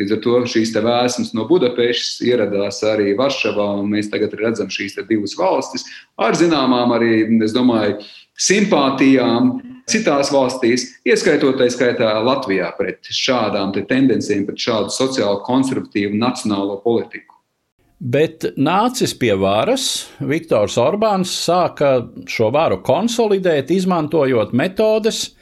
līdz 0.00 0.16
ar 0.16 0.24
to 0.24 0.40
šīs 0.48 0.72
vēsmas 0.80 1.34
no 1.36 1.44
Budapeštas 1.50 2.24
ieradās 2.24 2.69
arī 2.86 3.16
Varšavā, 3.18 3.66
un 3.82 3.90
mēs 3.90 4.10
tagad 4.12 4.34
redzam 4.38 4.70
šīs 4.70 4.98
divas 5.08 5.34
valstis 5.38 5.86
ar 6.20 6.38
zināmām 6.38 6.94
arī, 6.96 7.24
es 7.44 7.54
domāju, 7.56 7.98
simpātijām 8.40 9.56
citās 9.90 10.30
valstīs, 10.32 10.86
ieskaitot 11.08 11.58
tā 11.60 11.68
skaitā 11.72 12.12
Latvijā 12.24 12.70
pret 12.78 13.10
šādām 13.10 13.74
te 13.74 13.84
tendencēm, 13.88 14.46
pret 14.48 14.62
šādu 14.62 14.94
sociāli 14.94 15.42
konservatīvu 15.46 16.16
nacionālo 16.20 16.78
politiku. 16.84 17.36
Bet 18.00 18.46
nācis 18.56 19.12
pie 19.20 19.34
varas, 19.36 20.06
Viktors 20.24 20.78
Orbāns 20.80 21.34
sāka 21.36 21.98
šo 22.24 22.48
varu 22.54 22.78
konsolidēt, 22.80 23.68
izmantojot 23.76 24.54
metodes, 24.56 25.34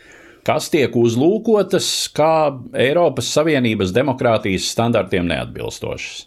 kas 0.47 0.67
tiek 0.73 0.97
uzlūkotas 0.99 1.87
kā 2.17 2.33
Eiropas 2.75 3.31
Savienības 3.37 3.93
demokrātijas 3.95 4.73
standartiem 4.73 5.29
neatbilstošas. 5.31 6.25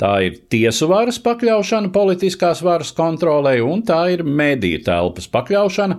Tā 0.00 0.14
ir 0.24 0.38
tiesu 0.48 0.88
varas 0.88 1.18
pakļaušana 1.20 1.90
politiskās 1.92 2.62
varas 2.64 2.94
kontrolē, 2.96 3.58
un 3.60 3.82
tā 3.84 4.00
ir 4.14 4.24
mediju 4.24 4.80
telpas 4.86 5.28
pakļaušana. 5.28 5.98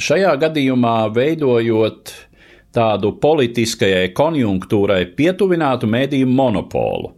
Šajā 0.00 0.32
gadījumā 0.42 0.96
veidojot 1.14 2.10
tādu 2.74 3.12
politiskajai 3.22 4.10
konjunktūrai 4.14 5.04
pietuvinātu 5.18 5.86
mediju 5.90 6.26
monopolu, 6.30 7.14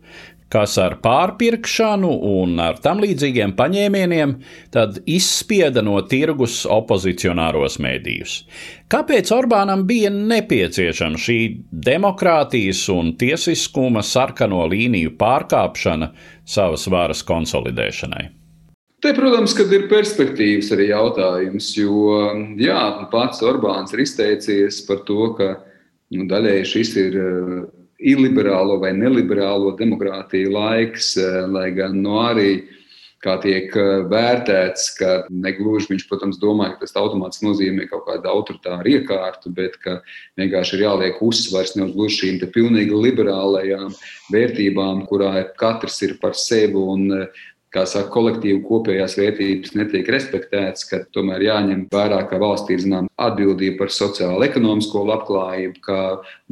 kas 0.53 0.77
ar 0.81 0.99
pārpirkšanu 1.05 2.11
un 2.29 2.59
ar 2.61 2.77
tam 2.85 3.01
līdzīgiem 3.03 3.55
paņēmieniem 3.57 4.35
izspieda 5.09 5.85
no 5.85 5.97
tirgus 6.09 6.63
opozicionāros 6.69 7.79
mēdījus. 7.83 8.37
Kāpēc 8.93 9.33
Orbānam 9.33 9.87
bija 9.89 10.13
nepieciešama 10.13 11.21
šī 11.21 11.39
demokrātijas 11.89 12.85
un 12.93 13.15
tiesiskuma 13.21 14.05
sarkano 14.05 14.67
līniju 14.69 15.17
pārkāpšana 15.21 16.13
savas 16.45 16.87
varas 16.93 17.25
konsolidēšanai? 17.25 18.29
Te, 19.03 19.11
protams, 19.17 19.57
ir 19.59 19.89
perspektīvas 19.91 20.69
arī 20.77 20.93
jautājums, 20.93 21.73
jo 21.75 22.21
jā, 22.61 22.83
pats 23.11 23.43
Orbāns 23.43 23.97
ir 23.97 24.05
izteicies 24.05 24.85
par 24.87 25.01
to, 25.09 25.33
ka 25.39 25.49
nu, 26.15 26.29
daļēji 26.31 26.69
šis 26.77 26.93
ir 27.03 27.17
iliberālo 28.03 28.79
vai 28.83 28.93
neliberālo 28.97 29.75
demokrātiju 29.79 30.53
laiks, 30.55 31.17
eh, 31.21 31.43
lai 31.47 31.71
gan 31.77 32.01
no 32.03 32.21
arī 32.23 32.63
kā 33.23 33.37
tiek 33.43 33.71
eh, 33.79 33.91
vērtēts, 34.11 34.89
ka 34.99 35.11
negluži 35.31 35.93
viņš, 35.93 36.07
protams, 36.11 36.41
domā, 36.43 36.73
ka 36.73 36.83
tas 36.83 36.97
automātiski 36.99 37.47
nozīmē 37.47 37.87
kaut 37.91 38.05
kādu 38.09 38.31
autoritāru 38.33 38.97
iekārtu, 38.97 39.53
bet 39.55 39.79
ka 39.83 40.01
vienkārši 40.41 40.79
ir 40.79 40.85
jāliek 40.89 41.23
uzsvars 41.23 41.77
ne 41.77 41.87
uz 41.87 41.95
gluži 41.95 42.19
šīm 42.23 42.43
pilnīgi 42.55 42.99
liberālajām 43.07 43.95
vērtībām, 44.35 45.07
kurā 45.11 45.47
katrs 45.59 46.01
ir 46.09 46.17
par 46.23 46.35
sevi 46.39 46.79
un 46.79 47.07
eh, 47.21 47.43
kā 47.73 47.85
saka, 47.89 48.11
kolektīvu 48.13 48.61
kopējās 48.67 49.17
vērtības 49.19 49.75
netiek 49.79 50.09
respektētas, 50.13 50.85
ka 50.89 51.03
tomēr 51.15 51.47
jāņem 51.47 51.87
vērā, 51.93 52.21
ka 52.29 52.41
valstī 52.43 52.77
ir 52.77 52.85
zināma 52.85 53.11
atbildība 53.23 53.83
par 53.83 53.93
sociālo 53.95 54.43
ekonomisko 54.45 55.05
labklājību, 55.09 55.81
ka 55.85 55.99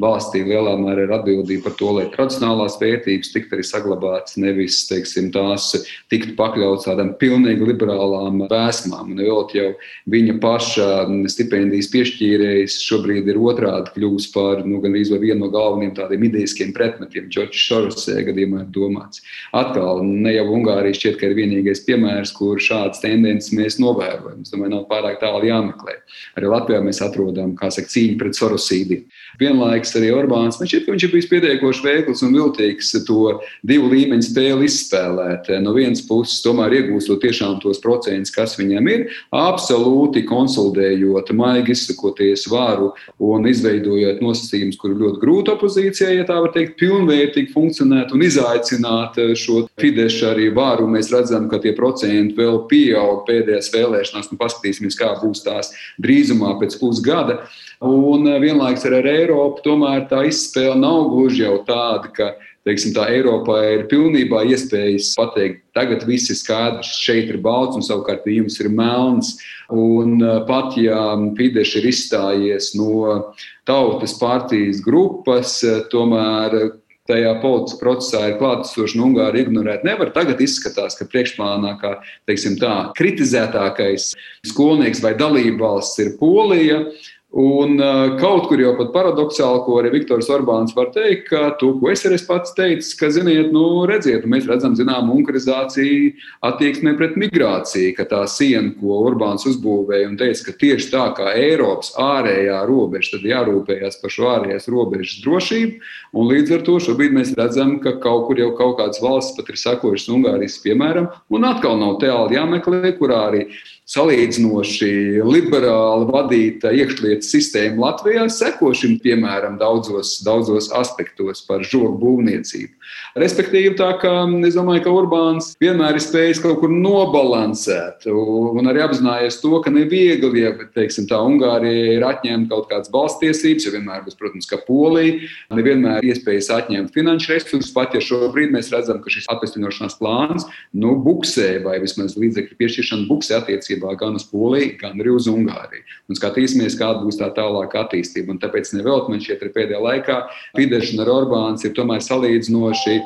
valstī 0.00 0.42
lielā 0.46 0.76
mērā 0.80 1.04
ir 1.06 1.14
atbildība 1.18 1.68
par 1.68 1.76
to, 1.80 1.90
lai 1.98 2.06
tradicionālās 2.14 2.78
vērtības 2.80 3.33
tiktu 3.35 3.56
arī 3.56 3.66
saglabātas, 3.66 4.38
nevis 4.40 4.80
teiksim, 4.88 5.30
tās 5.35 5.70
tiktu 6.12 6.37
pakļautas 6.38 6.88
tādām 6.88 7.12
pilnīgi 7.20 7.68
liberālām 7.68 8.46
vēsmām. 8.50 9.12
Un 9.12 9.20
vēl 9.20 9.44
jau 9.56 9.68
viņa 10.11 10.38
paša 10.42 10.88
stipendijas 11.33 11.90
piešķīrējs 11.92 12.80
šobrīd 12.87 13.28
ir 13.30 13.40
otrādi 13.40 13.94
kļuvis 13.96 14.30
par 14.35 14.64
nu, 14.66 14.80
gandrīz 14.83 15.12
vienu 15.20 15.44
no 15.44 15.52
galvenajiem 15.52 15.94
tādiem 15.98 16.26
idejiskiem 16.30 16.72
pretmetiem. 16.76 17.28
Džordžs 17.33 17.66
Šorosē 17.66 18.24
gadījumā 18.28 18.64
ir 18.64 18.72
domāts. 18.74 19.24
Atkal 19.56 20.04
ne 20.06 20.35
jau 20.37 20.46
Ungārija 20.56 21.10
šķiet, 21.11 21.18
ka 21.20 21.29
ir 21.29 21.37
vienīgais 21.38 21.83
piemērs, 21.87 22.33
kur 22.37 22.61
šādas 22.61 23.03
tendences 23.03 23.53
mēs 23.57 23.79
novērojam. 23.81 24.42
Es 24.44 24.53
domāju, 24.53 24.75
nav 24.75 24.87
pārāk 24.90 25.20
tālu 25.20 25.49
jāmeklē. 25.49 25.99
Arī 26.38 26.51
Latvijā 26.51 26.81
mēs 26.85 27.01
atrodam, 27.03 27.57
saka, 27.57 27.88
cīņu 27.90 28.18
pret 28.20 28.38
sorosīdiem. 28.38 29.05
Vienlaikus 29.40 29.94
arī 29.96 30.11
Orbāns, 30.14 30.59
man 30.61 30.68
šķiet, 30.68 30.87
ka 30.87 30.94
viņš 30.94 31.07
ir 31.07 31.12
bijis 31.14 31.29
pietiekoši 31.31 31.85
veikls 31.87 32.23
un 32.27 32.35
viltīgs 32.37 32.92
to 33.07 33.40
divu 33.66 33.90
līmeņu 33.92 34.27
spēli 34.27 34.68
izspēlēt. 34.68 35.51
No 35.64 35.75
vienas 35.77 36.03
puses, 36.07 36.42
tomēr 36.44 36.77
iegūstot 36.81 37.23
tiešām 37.25 37.59
tos 37.62 37.81
procentus, 37.83 38.35
kas 38.35 38.57
viņam 38.59 38.90
ir, 38.92 39.07
absolūti 39.35 40.25
konsolidējot, 40.29 41.33
maigi 41.37 41.75
izsakoties 41.77 42.46
varu 42.51 42.92
un 43.23 43.49
izveidojot 43.49 44.20
nosacījumus, 44.25 44.79
kur 44.81 44.94
ir 44.94 45.03
ļoti 45.05 45.23
grūti 45.23 45.55
opozīcijai, 45.55 46.18
ja 46.20 46.29
tā 46.29 46.40
var 46.42 46.53
teikt, 46.55 46.77
pilnvērtīgi 46.81 47.55
funkcionēt 47.55 48.12
un 48.14 48.27
izaicināt 48.27 49.18
šo 49.40 49.64
Fidešu 49.81 50.29
arī 50.35 50.51
varu. 50.55 50.90
Mēs 51.00 51.08
redzam, 51.14 51.48
ka 51.48 51.56
tie 51.62 51.72
procenti 51.72 52.36
vēl 52.36 52.58
pieaug 52.68 53.22
pēdējās 53.24 53.70
vēlēšanās, 53.72 54.28
un 54.28 54.40
paskatīsimies, 54.40 54.98
kā 54.98 55.14
būs 55.22 55.40
tās 55.46 55.72
drīzumā 56.02 56.58
pēc 56.60 56.76
pusgada. 56.80 57.38
Un 57.80 58.28
eh, 58.28 58.36
vienlaikus 58.42 58.84
ar 58.90 58.98
Eiropu 59.08 59.64
tomēr 59.64 60.04
tā 60.10 60.26
izspēle 60.28 60.76
nav 60.76 61.08
gluži 61.14 61.46
jau 61.46 61.54
tāda, 61.64 62.10
ka 62.12 62.26
teiksim, 62.68 62.92
tā 62.92 63.06
Eiropā 63.14 63.62
ir 63.78 63.86
pilnībā 63.88 64.42
iespējas 64.52 65.14
pateikt, 65.16 65.62
tagad 65.72 66.04
viss 66.04 66.28
ir 66.28 66.36
skaidrs, 66.36 66.92
šeit 67.00 67.32
ir 67.32 67.40
balts 67.40 67.80
un 67.80 67.86
savukārt 67.86 68.28
jums 68.28 68.60
ir 68.60 68.68
melns. 68.68 69.32
Un 69.72 70.18
eh, 70.20 70.36
pat 70.50 70.76
ja 70.76 71.14
Fidesz 71.40 71.72
ir 71.80 71.88
izstājies 71.88 72.74
no 72.76 73.32
tautas 73.64 74.18
partijas 74.20 74.84
grupas, 74.84 75.62
eh, 75.64 75.80
tomēr 75.88 76.76
tajā 77.11 77.35
politiskā 77.42 77.81
procesā 77.83 78.23
ir 78.31 78.38
klātesoši 78.40 78.99
un 78.99 79.07
Ungāri 79.11 79.44
ignorēt 79.44 79.85
nevar. 79.87 80.12
Tagad 80.14 80.40
izskatās, 80.44 80.96
ka 80.99 81.09
priekšplānā 81.11 81.75
kā 81.83 81.96
teiksim, 82.31 82.57
tā, 82.61 82.75
kritizētākais 82.99 84.12
skolnieks 84.49 85.03
vai 85.05 85.16
dalībvalsts 85.18 86.05
ir 86.05 86.14
Polija. 86.20 86.85
Un 87.30 87.76
kaut 88.18 88.48
kur 88.50 88.58
jau 88.58 88.72
pat 88.74 88.88
paradoxāli, 88.90 89.60
ko 89.62 89.76
arī 89.78 89.92
Viktors 89.92 90.26
Orbāns 90.34 90.72
var 90.74 90.88
teikt, 90.90 91.28
ka 91.28 91.52
to, 91.60 91.76
ko 91.78 91.92
es 91.92 92.02
arī 92.08 92.16
pats 92.26 92.56
teicu, 92.56 92.88
ka, 92.98 93.10
ziniet, 93.14 93.52
nu, 93.54 93.84
redziet, 93.86 94.26
mēs 94.26 94.48
redzam, 94.50 94.74
zinām, 94.74 95.12
unkarizāciju 95.14 96.10
attieksmē 96.48 96.96
pret 96.98 97.14
migrāciju, 97.22 97.94
ka 97.94 98.08
tā 98.10 98.24
siena, 98.26 98.74
ko 98.80 98.98
Orbāns 99.06 99.46
uzbūvēja 99.46 100.10
un 100.10 100.18
teica, 100.18 100.48
ka 100.48 100.56
tieši 100.58 100.90
tā 100.90 101.06
kā 101.14 101.30
Eiropas 101.38 101.94
ārējā 102.02 102.58
robeža, 102.66 103.14
tad 103.14 103.30
jārūpējas 103.30 104.02
par 104.02 104.16
šo 104.16 104.30
ārējās 104.34 104.66
robežas 104.74 105.22
drošību. 105.22 105.90
Un 106.18 106.30
līdz 106.34 106.58
ar 106.58 106.66
to 106.66 106.80
šobrīd 106.82 107.14
mēs 107.14 107.36
redzam, 107.38 107.76
ka 107.78 107.94
kaut 108.02 108.26
kur 108.26 108.42
jau 108.42 108.50
kaut 108.58 108.80
kādas 108.82 108.98
valsts 108.98 109.38
pat 109.38 109.54
ir 109.54 109.62
sakojušas 109.68 110.10
Ungārijas 110.10 110.58
piemēram, 110.66 111.12
un 111.30 111.46
atkal 111.46 111.78
nav 111.78 112.00
tālu 112.02 112.34
jāmeklē, 112.34 112.90
kurā 112.98 113.28
arī 113.30 113.46
salīdzinoši 113.90 114.90
liberāli 115.26 116.07
vadīta 116.11 116.70
iekšlietu 116.76 117.26
sistēma 117.26 117.88
Latvijā 117.88 118.29
seko 118.31 118.70
šim 118.76 118.98
piemēram 119.03 119.57
daudzos, 119.59 120.20
daudzos 120.26 120.70
aspektos 120.76 121.42
par 121.46 121.64
žogu 121.66 121.96
būvniecību. 121.98 122.70
Respektīvi, 123.18 123.74
tā 123.79 123.90
kā 124.03 124.12
es 124.46 124.55
domāju, 124.55 124.85
ka 124.85 124.94
Urbāns 124.94 125.50
vienmēr 125.62 125.98
ir 125.98 126.05
spējis 126.05 126.42
kaut 126.42 126.61
kur 126.62 126.70
nobalansēt 126.70 128.07
un 128.11 128.70
arī 128.70 128.85
apzinājies 128.85 129.40
to, 129.42 129.53
ka 129.64 129.72
neviegli, 129.74 130.44
ja 130.44 130.53
teiksim, 130.76 131.09
tā 131.11 131.18
Ungārija 131.26 131.96
ir 131.96 132.07
atņemta 132.07 132.55
kaut 132.55 132.70
kādas 132.70 132.92
balstiesības, 132.94 133.66
jo 133.66 133.74
vienmēr 133.74 134.05
būs, 134.07 134.18
protams, 134.18 134.46
ka 134.50 134.61
Polija, 134.66 135.18
nevienmēr 135.57 136.07
iespējas 136.12 136.53
atņemt 136.61 136.94
finanšu 136.94 137.35
resursus, 137.35 137.72
pat 137.74 137.98
ja 137.98 138.05
šobrīd 138.05 138.55
mēs 138.55 138.70
redzam, 138.74 139.03
ka 139.03 139.11
šis 139.11 139.26
atvesļošanās 139.35 139.98
plāns 139.98 140.46
nu, 140.70 140.94
buksē 141.03 141.57
vai 141.66 141.81
vismaz 141.83 142.14
līdzekļu 142.20 142.59
piešķiršana 142.61 143.09
buksē 143.11 143.40
attiecībā 143.40 143.79
gan 144.00 144.18
uz 144.18 144.26
Poliju, 144.30 144.76
gan 144.80 145.00
arī 145.00 145.14
uz 145.14 145.28
Ungāriju. 145.30 145.82
Un 146.10 146.18
skatīsimies, 146.18 146.78
kāda 146.80 147.04
būs 147.04 147.20
tā 147.20 147.30
tālāka 147.36 147.84
attīstība. 147.84 148.34
Un 148.34 148.42
tāpēc 148.42 148.74
nevelti 148.76 149.14
man 149.14 149.24
šķiet, 149.24 149.42
ka 149.42 149.54
pēdējā 149.56 149.80
laikā 149.86 150.20
Fidesz 150.58 150.94
un 150.94 151.04
Orbāns 151.10 151.66
ir 151.66 151.74
tomēr 151.76 152.04
salīdzinoši 152.04 152.96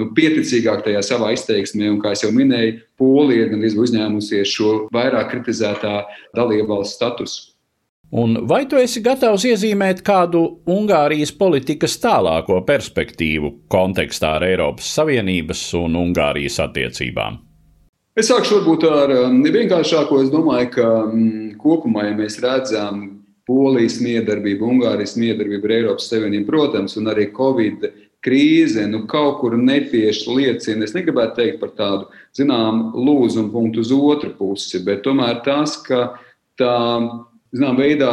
nu, 0.00 0.10
pieticīgāk 0.16 0.84
tajā 0.86 1.02
savā 1.04 1.34
izteiksmē, 1.36 1.90
un, 1.92 2.00
kā 2.02 2.14
jau 2.16 2.32
minēju, 2.34 2.80
Polija 3.00 3.46
ir 3.46 3.54
gandrīz 3.54 3.76
uzņēmusies 3.80 4.56
šo 4.56 4.74
vairāk 4.94 5.32
kritizētā 5.34 5.96
dalībvalsts 6.36 6.98
statusu. 7.00 7.50
Un 8.10 8.40
vai 8.50 8.64
tu 8.66 8.78
esi 8.80 8.98
gatavs 9.06 9.44
iezīmēt 9.46 10.00
kādu 10.02 10.40
Ungārijas 10.66 11.30
politikas 11.38 11.94
tālāko 12.02 12.58
perspektīvu 12.66 13.52
kontekstā 13.70 14.32
ar 14.40 14.48
Eiropas 14.48 14.88
Savienības 14.96 15.62
un 15.78 15.94
Ungārijas 16.00 16.58
attiecībām? 16.64 17.38
Es 18.20 18.28
sākšu 18.28 18.58
varbūt 18.58 18.82
ar 18.84 19.12
um, 19.14 19.38
vienkāršāko. 19.40 20.18
Es 20.20 20.28
domāju, 20.28 20.66
ka 20.74 20.88
mm, 21.06 21.54
kopumā, 21.62 22.02
ja 22.10 22.16
mēs 22.18 22.34
redzam 22.42 22.98
Polijas 23.48 23.96
miedarbību, 24.04 24.66
Ungārijas 24.74 25.14
miedarbību 25.16 25.64
ar 25.64 25.74
Eiropas 25.78 26.10
Savienību, 26.10 26.44
protams, 26.50 26.98
un 27.00 27.08
arī 27.08 27.30
Covid 27.32 27.86
krīze 28.20 28.84
nu, 28.90 29.06
kaut 29.08 29.40
kur 29.40 29.56
netieši 29.56 30.36
liecina. 30.36 30.84
Es 30.84 30.92
negribētu 30.92 31.38
teikt 31.38 31.62
par 31.62 31.72
tādu 31.78 32.10
zināmu 32.36 32.92
lūzumu 33.08 33.54
punktu 33.54 33.80
uz 33.86 33.94
otru 33.96 34.34
pusi, 34.36 34.82
bet 34.84 35.00
tomēr 35.06 35.40
tas, 35.46 35.78
ka 35.86 36.10
tā 36.60 36.76
zināmā 37.56 37.86
veidā 37.86 38.12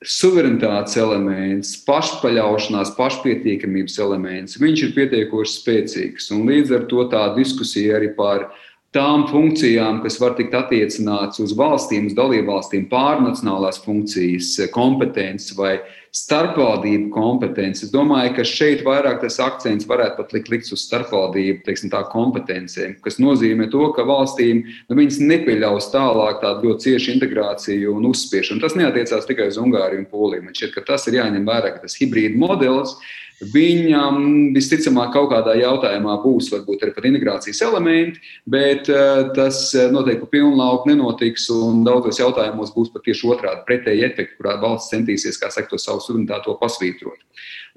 suverenitātes 0.00 0.96
elements, 1.00 1.74
pašpaļaušanās, 1.88 2.92
pašpietiekamības 2.96 3.98
elements, 4.00 4.60
viņš 4.60 4.84
ir 4.86 4.94
pietiekoši 4.96 5.56
spēcīgs. 5.58 6.30
Un 6.36 6.48
līdz 6.48 6.76
ar 6.76 6.86
to 6.92 7.08
tā 7.12 7.26
diskusija 7.36 7.98
arī 7.98 8.12
par 8.16 8.50
tām 8.94 9.28
funkcijām, 9.30 10.00
kas 10.02 10.18
var 10.18 10.34
tikt 10.38 10.54
attiecināts 10.58 11.38
uz 11.42 11.54
valstīm, 11.58 12.08
uz 12.10 12.16
dalībvalstīm, 12.18 12.88
pārnacionālās 12.90 13.78
funkcijas, 13.84 14.56
kompetences 14.74 15.54
vai 15.58 15.76
starpvaldību 16.10 17.12
kompetences. 17.14 17.86
Es 17.86 17.92
domāju, 17.94 18.32
ka 18.34 18.46
šeit 18.48 18.82
vairāk 18.82 19.20
tas 19.22 19.38
akcents 19.42 19.86
varētu 19.86 20.18
pat 20.18 20.34
likt 20.34 20.50
likts 20.50 20.74
uz 20.74 20.82
starpvaldību 20.88 21.62
teiksim, 21.68 21.92
kompetencēm, 22.10 22.96
kas 23.04 23.20
nozīmē 23.22 23.70
to, 23.70 23.84
ka 23.94 24.02
valstīm 24.08 24.64
nu, 24.66 24.98
nepieļaus 24.98 25.92
tālāk 25.94 26.42
tādu 26.42 26.72
ļoti 26.72 26.88
ciešu 26.88 27.14
integrāciju 27.14 27.94
un 27.94 28.10
uzspiešanu. 28.10 28.62
Tas 28.64 28.74
neatiecās 28.78 29.30
tikai 29.30 29.52
uz 29.52 29.62
Ungāriju 29.62 30.02
un 30.02 30.10
Poliju. 30.10 30.48
Man 30.48 30.58
šķiet, 30.58 30.74
ka 30.74 30.86
tas 30.90 31.06
ir 31.06 31.20
jāņem 31.20 31.46
vērā, 31.46 31.76
ka 31.76 31.86
tas 31.86 31.98
hibrīd 32.02 32.34
modelis 32.42 32.98
Viņam 33.40 34.52
visticamāk 34.52 35.14
kaut 35.14 35.30
kādā 35.30 35.54
jautājumā 35.56 36.18
būs 36.20 36.50
varbūt 36.52 36.82
arī 36.84 36.92
pat 36.92 37.06
integrācijas 37.08 37.62
elementi, 37.64 38.20
bet 38.44 38.90
uh, 38.92 39.30
tas 39.36 39.62
eh, 39.72 39.88
noteikti 39.88 40.42
lauku 40.44 40.90
nenotiks. 40.90 41.46
Daudzos 41.86 42.20
jautājumos 42.20 42.74
būs 42.74 42.92
pat 42.92 43.06
tieši 43.06 43.30
otrādi 43.32 43.64
pretēji 43.64 44.04
efekti, 44.10 44.36
kurā 44.36 44.58
valsts 44.60 44.92
centīsies, 44.92 45.40
kā 45.40 45.48
saka, 45.48 45.72
to 45.72 45.80
savu 45.80 46.04
suverenitāti 46.04 46.52
pasvītrot. 46.60 47.24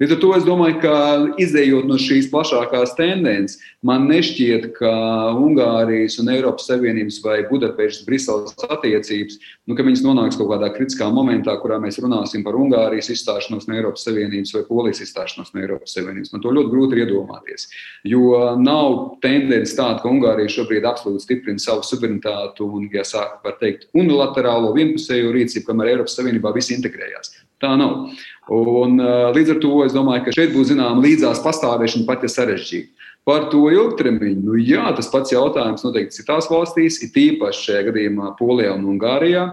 Līdz 0.02 0.16
ar 0.16 0.18
to 0.18 0.30
es 0.34 0.46
domāju, 0.46 0.78
ka 0.82 0.94
izējot 1.38 1.86
no 1.86 1.94
šīs 2.02 2.26
plašākās 2.32 2.96
tendences, 2.98 3.60
man 3.86 4.08
nešķiet, 4.10 4.72
ka 4.74 4.90
Ungārijas 5.38 6.16
un 6.18 6.32
Eiropas 6.34 6.66
Savienības 6.66 7.20
vai 7.22 7.36
Budapestas, 7.46 8.02
Briseles 8.08 8.56
attiecības, 8.66 9.38
nu, 9.70 9.76
ka 9.78 9.86
viņas 9.86 10.02
nonāks 10.02 10.40
kaut 10.40 10.50
kādā 10.50 10.72
kritiskā 10.74 11.06
momentā, 11.14 11.54
kurā 11.62 11.78
mēs 11.82 12.00
runāsim 12.02 12.42
par 12.42 12.58
Ungārijas 12.58 13.12
izstāšanos 13.14 13.68
no 13.70 13.78
Eiropas 13.78 14.08
Savienības 14.08 14.56
vai 14.56 14.64
Polijas 14.66 15.04
izstāšanos 15.06 15.54
no 15.54 15.62
Eiropas 15.62 15.94
Savienības. 15.94 16.34
Man 16.34 16.42
to 16.42 16.56
ļoti 16.58 16.74
grūti 16.74 17.00
iedomāties, 17.04 17.68
jo 18.10 18.34
nav 18.58 18.98
tendence 19.22 19.78
tāda, 19.78 20.02
ka 20.02 20.10
Ungārija 20.10 20.50
šobrīd 20.56 20.90
absolūti 20.90 21.28
stiprina 21.28 21.62
savu 21.62 21.86
suverenitāti 21.86 22.66
un, 22.66 22.90
ja 22.90 23.06
sāk, 23.06 23.38
var 23.46 23.60
teikt, 23.62 23.86
unilaterālo 23.94 24.74
vienpusējo 24.74 25.30
rīcību, 25.38 25.68
kamēr 25.70 25.94
Eiropas 25.94 26.18
Savienībā 26.18 26.50
viss 26.58 26.74
integrējās. 26.74 27.36
Tā 27.64 27.72
nav. 27.80 28.10
Un, 28.52 28.98
līdz 29.32 29.54
ar 29.54 29.60
to 29.62 29.78
es 29.86 29.94
domāju, 29.96 30.26
ka 30.26 30.34
šeit 30.36 30.52
būs 30.52 30.68
zināma 30.68 31.00
līdzās 31.00 31.40
pastāvēšana 31.46 32.04
pat 32.10 32.26
ja 32.26 32.32
sarežģīta. 32.32 33.08
Par 33.24 33.46
to 33.48 33.70
ilgtermiņu, 33.72 34.42
nu 34.44 34.58
jā, 34.60 34.82
tas 34.98 35.08
pats 35.08 35.32
jautājums 35.32 35.80
noteikti 35.86 36.18
citās 36.18 36.50
valstīs, 36.52 36.98
it 37.06 37.14
īpaši 37.16 37.62
šajā 37.70 37.86
gadījumā 37.86 38.34
Polijā 38.36 38.74
un 38.76 38.84
Ungārijā. 38.92 39.46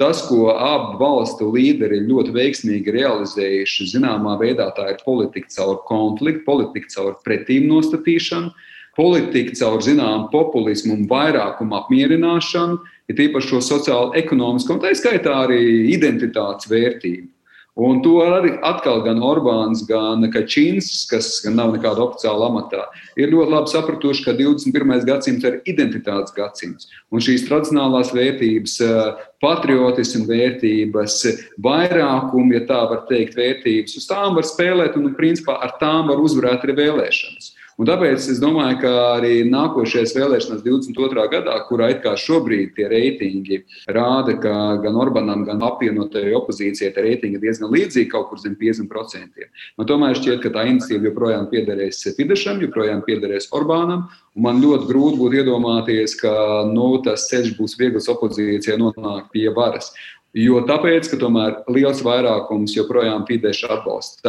Tas, 0.00 0.24
ko 0.26 0.48
abu 0.50 0.96
valstu 0.98 1.52
līderi 1.54 2.00
ļoti 2.08 2.34
veiksmīgi 2.34 2.94
realizējuši, 2.96 3.86
zināmā 3.92 4.34
veidā 4.40 4.66
tā 4.74 4.88
ir 4.90 5.04
politika 5.04 5.52
caur 5.54 5.78
konfliktu, 5.86 6.42
politika 6.48 6.90
caur 6.96 7.12
pretīm 7.22 7.68
nostatīšanu, 7.70 8.50
politika 8.98 9.54
caur 9.60 9.78
zināmu 9.86 10.26
populismu 10.32 10.96
un 10.96 11.06
vairākumu 11.12 11.78
apmierināšanu, 11.78 12.80
ir 13.06 13.18
tīpaši 13.20 13.52
šo 13.52 13.62
sociālo, 13.68 14.10
ekonomisko 14.18 14.74
un 14.74 14.82
tā 14.82 14.90
skaitā 14.98 15.44
arī 15.44 15.62
identitātes 15.94 16.66
vērtību. 16.72 17.28
Un 17.72 18.02
to 18.04 18.18
arī 18.20 18.50
atkal 18.68 19.00
gan 19.00 19.22
Orbāns, 19.24 19.80
gan 19.88 20.20
Kačins, 20.28 20.90
kas 21.08 21.38
gan 21.40 21.54
nav 21.56 21.70
nekāda 21.72 22.04
oficiāla 22.04 22.50
amatā, 22.50 22.82
ir 23.16 23.32
ļoti 23.32 23.54
labi 23.54 23.72
sapratuši, 23.72 24.24
ka 24.26 24.34
21. 24.36 25.06
gadsimts 25.08 25.46
ir 25.48 25.56
identitātes 25.64 26.36
gadsimts. 26.36 26.90
Un 27.08 27.24
šīs 27.24 27.46
tradicionālās 27.48 28.12
vērtības, 28.12 28.76
eh, 28.84 29.24
patriotismu 29.40 30.28
vērtības, 30.28 31.16
vairākumu, 31.64 32.52
ja 32.52 32.60
tā 32.68 32.82
var 32.92 33.06
teikt, 33.08 33.40
vērtības, 33.40 33.96
uz 33.96 34.06
tām 34.06 34.36
var 34.36 34.44
spēlēt 34.44 35.00
un, 35.00 35.14
principā, 35.16 35.56
ar 35.56 35.72
tām 35.80 36.12
var 36.12 36.20
uzvarēt 36.20 36.68
arī 36.68 36.76
vēlēšanas. 36.76 37.54
Un 37.80 37.88
tāpēc 37.88 38.26
es 38.28 38.40
domāju, 38.42 38.76
ka 38.82 38.90
arī 39.16 39.42
nākošais 39.48 40.12
vēlēšanās 40.16 40.60
22. 40.64 41.24
gadā, 41.32 41.54
kurā 41.68 41.88
it 41.94 42.02
kā 42.04 42.12
šobrīd 42.20 42.74
tie 42.76 42.88
reitingi 42.90 43.62
rāda, 43.96 44.36
ka 44.42 44.52
gan 44.82 44.98
Orbānam, 45.00 45.46
gan 45.48 45.62
apvienotajai 45.64 46.34
opozīcijai 46.36 46.92
tie 46.92 47.06
reitingi 47.08 47.40
ir 47.40 47.44
diezgan 47.46 47.72
līdzīgi, 47.72 48.10
kaut 48.12 48.28
kur 48.28 48.42
zem 48.42 48.58
50%. 48.60 49.48
Man 49.80 49.88
tomēr 49.88 50.20
šķiet, 50.20 50.42
ka 50.44 50.52
tā 50.52 50.66
iniciatīva 50.68 51.08
joprojām 51.08 51.48
piederēs 51.52 52.04
Fidešam, 52.18 52.60
joprojām 52.66 53.04
piederēs 53.08 53.48
Orbānam. 53.56 54.08
Man 54.36 54.60
ļoti 54.60 54.88
grūti 54.90 55.20
būtu 55.20 55.40
iedomāties, 55.40 56.16
ka 56.20 56.32
nu, 56.68 56.94
tas 57.04 57.28
ceļš 57.32 57.56
būs 57.56 57.78
viegls 57.80 58.10
opozīcijai 58.12 58.80
nonākt 58.80 59.32
pie 59.32 59.48
varas. 59.56 59.94
Jo 60.36 60.62
tāpēc, 60.64 61.10
ka 61.12 61.18
tomēr 61.20 61.58
liels 61.72 62.00
vairākums 62.04 62.72
joprojām 62.76 63.26
Fidesz 63.28 63.64
atbalsta 63.68 64.20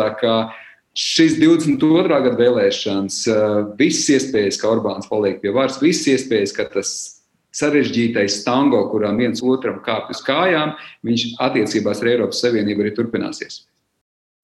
šīs 0.98 1.40
22. 1.42 2.22
gada 2.28 2.38
vēlēšanas, 2.38 3.20
eh, 3.28 3.58
visas 3.80 4.10
iespējas, 4.18 4.60
ka 4.62 4.70
Orbāns 4.70 5.10
paliek 5.10 5.42
pie 5.42 5.52
varas, 5.52 5.82
visas 5.82 6.06
iespējas, 6.14 6.54
ka 6.56 6.66
tas 6.66 7.20
sarežģītais 7.54 8.44
tango, 8.46 8.90
kurām 8.92 9.18
viens 9.18 9.42
otram 9.42 9.80
kāpj 9.84 10.10
uz 10.16 10.22
kājām, 10.26 10.76
viņš 11.06 11.38
attiecībās 11.38 12.02
ar 12.02 12.08
Eiropas 12.08 12.42
Savienību 12.42 12.82
arī 12.82 12.96
turpināsies. 12.96 13.66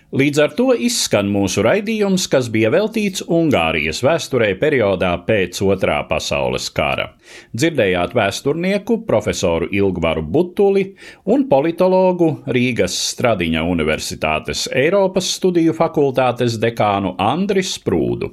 Līdz 0.09 0.39
ar 0.41 0.53
to 0.57 0.71
izskan 0.73 1.27
mūsu 1.29 1.61
raidījums, 1.61 2.23
kas 2.33 2.47
bija 2.49 2.71
veltīts 2.73 3.21
Ungārijas 3.29 3.99
vēsturē 4.01 4.47
periodā 4.57 5.11
pēc 5.27 5.59
Otrā 5.61 5.99
pasaules 6.09 6.65
kara. 6.73 7.11
Dzirdējāt 7.53 8.15
vēsturnieku 8.17 9.03
profesoru 9.05 9.67
Ilgvaru 9.69 10.23
Butuli 10.25 10.87
un 11.29 11.45
politologu 11.51 12.31
Rīgas 12.49 12.97
Stradiņa 13.11 13.61
Universitātes 13.69 14.65
Eiropas 14.73 15.29
studiju 15.37 15.77
fakultātes 15.77 16.57
dekānu 16.57 17.13
Andri 17.21 17.61
Sprūdu. 17.61 18.31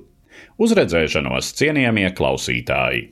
Uz 0.56 0.72
redzēšanos, 0.80 1.52
cienījamie 1.60 2.08
klausītāji! 2.16 3.10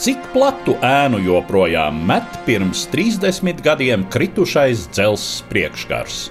Cik 0.00 0.30
platu 0.32 0.78
ēnu 0.80 1.18
joprojām 1.20 1.98
met 2.08 2.38
pirms 2.46 2.86
30 2.88 3.58
gadiem 3.60 4.06
kritušais 4.08 4.86
dzelzs 4.96 5.42
priekškars? 5.50 6.22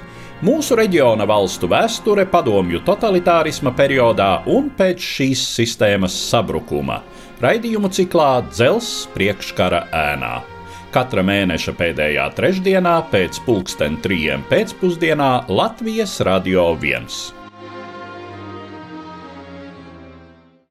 Mūsu 0.41 0.73
reģiona 0.79 1.27
valstu 1.29 1.69
vēsture 1.69 2.25
padomju 2.33 2.81
totalitārisma 2.87 3.69
periodā 3.77 4.31
un 4.49 4.71
pēc 4.73 5.05
šīs 5.11 5.45
sistēmas 5.59 6.17
sabrukuma- 6.31 7.03
raidījumu 7.45 7.93
ciklā 7.93 8.41
Dzelzs 8.49 9.05
priekškara 9.13 9.85
ēnā. 9.93 10.41
Katra 10.89 11.21
mēneša 11.21 11.77
pēdējā 11.77 12.25
trešdienā 12.33 12.95
pēc 13.11 13.37
pulksten 13.45 14.01
trijiem 14.01 14.41
pēcpusdienā 14.49 15.45
Latvijas 15.47 16.21
Radio 16.25 16.71
1. 16.73 17.38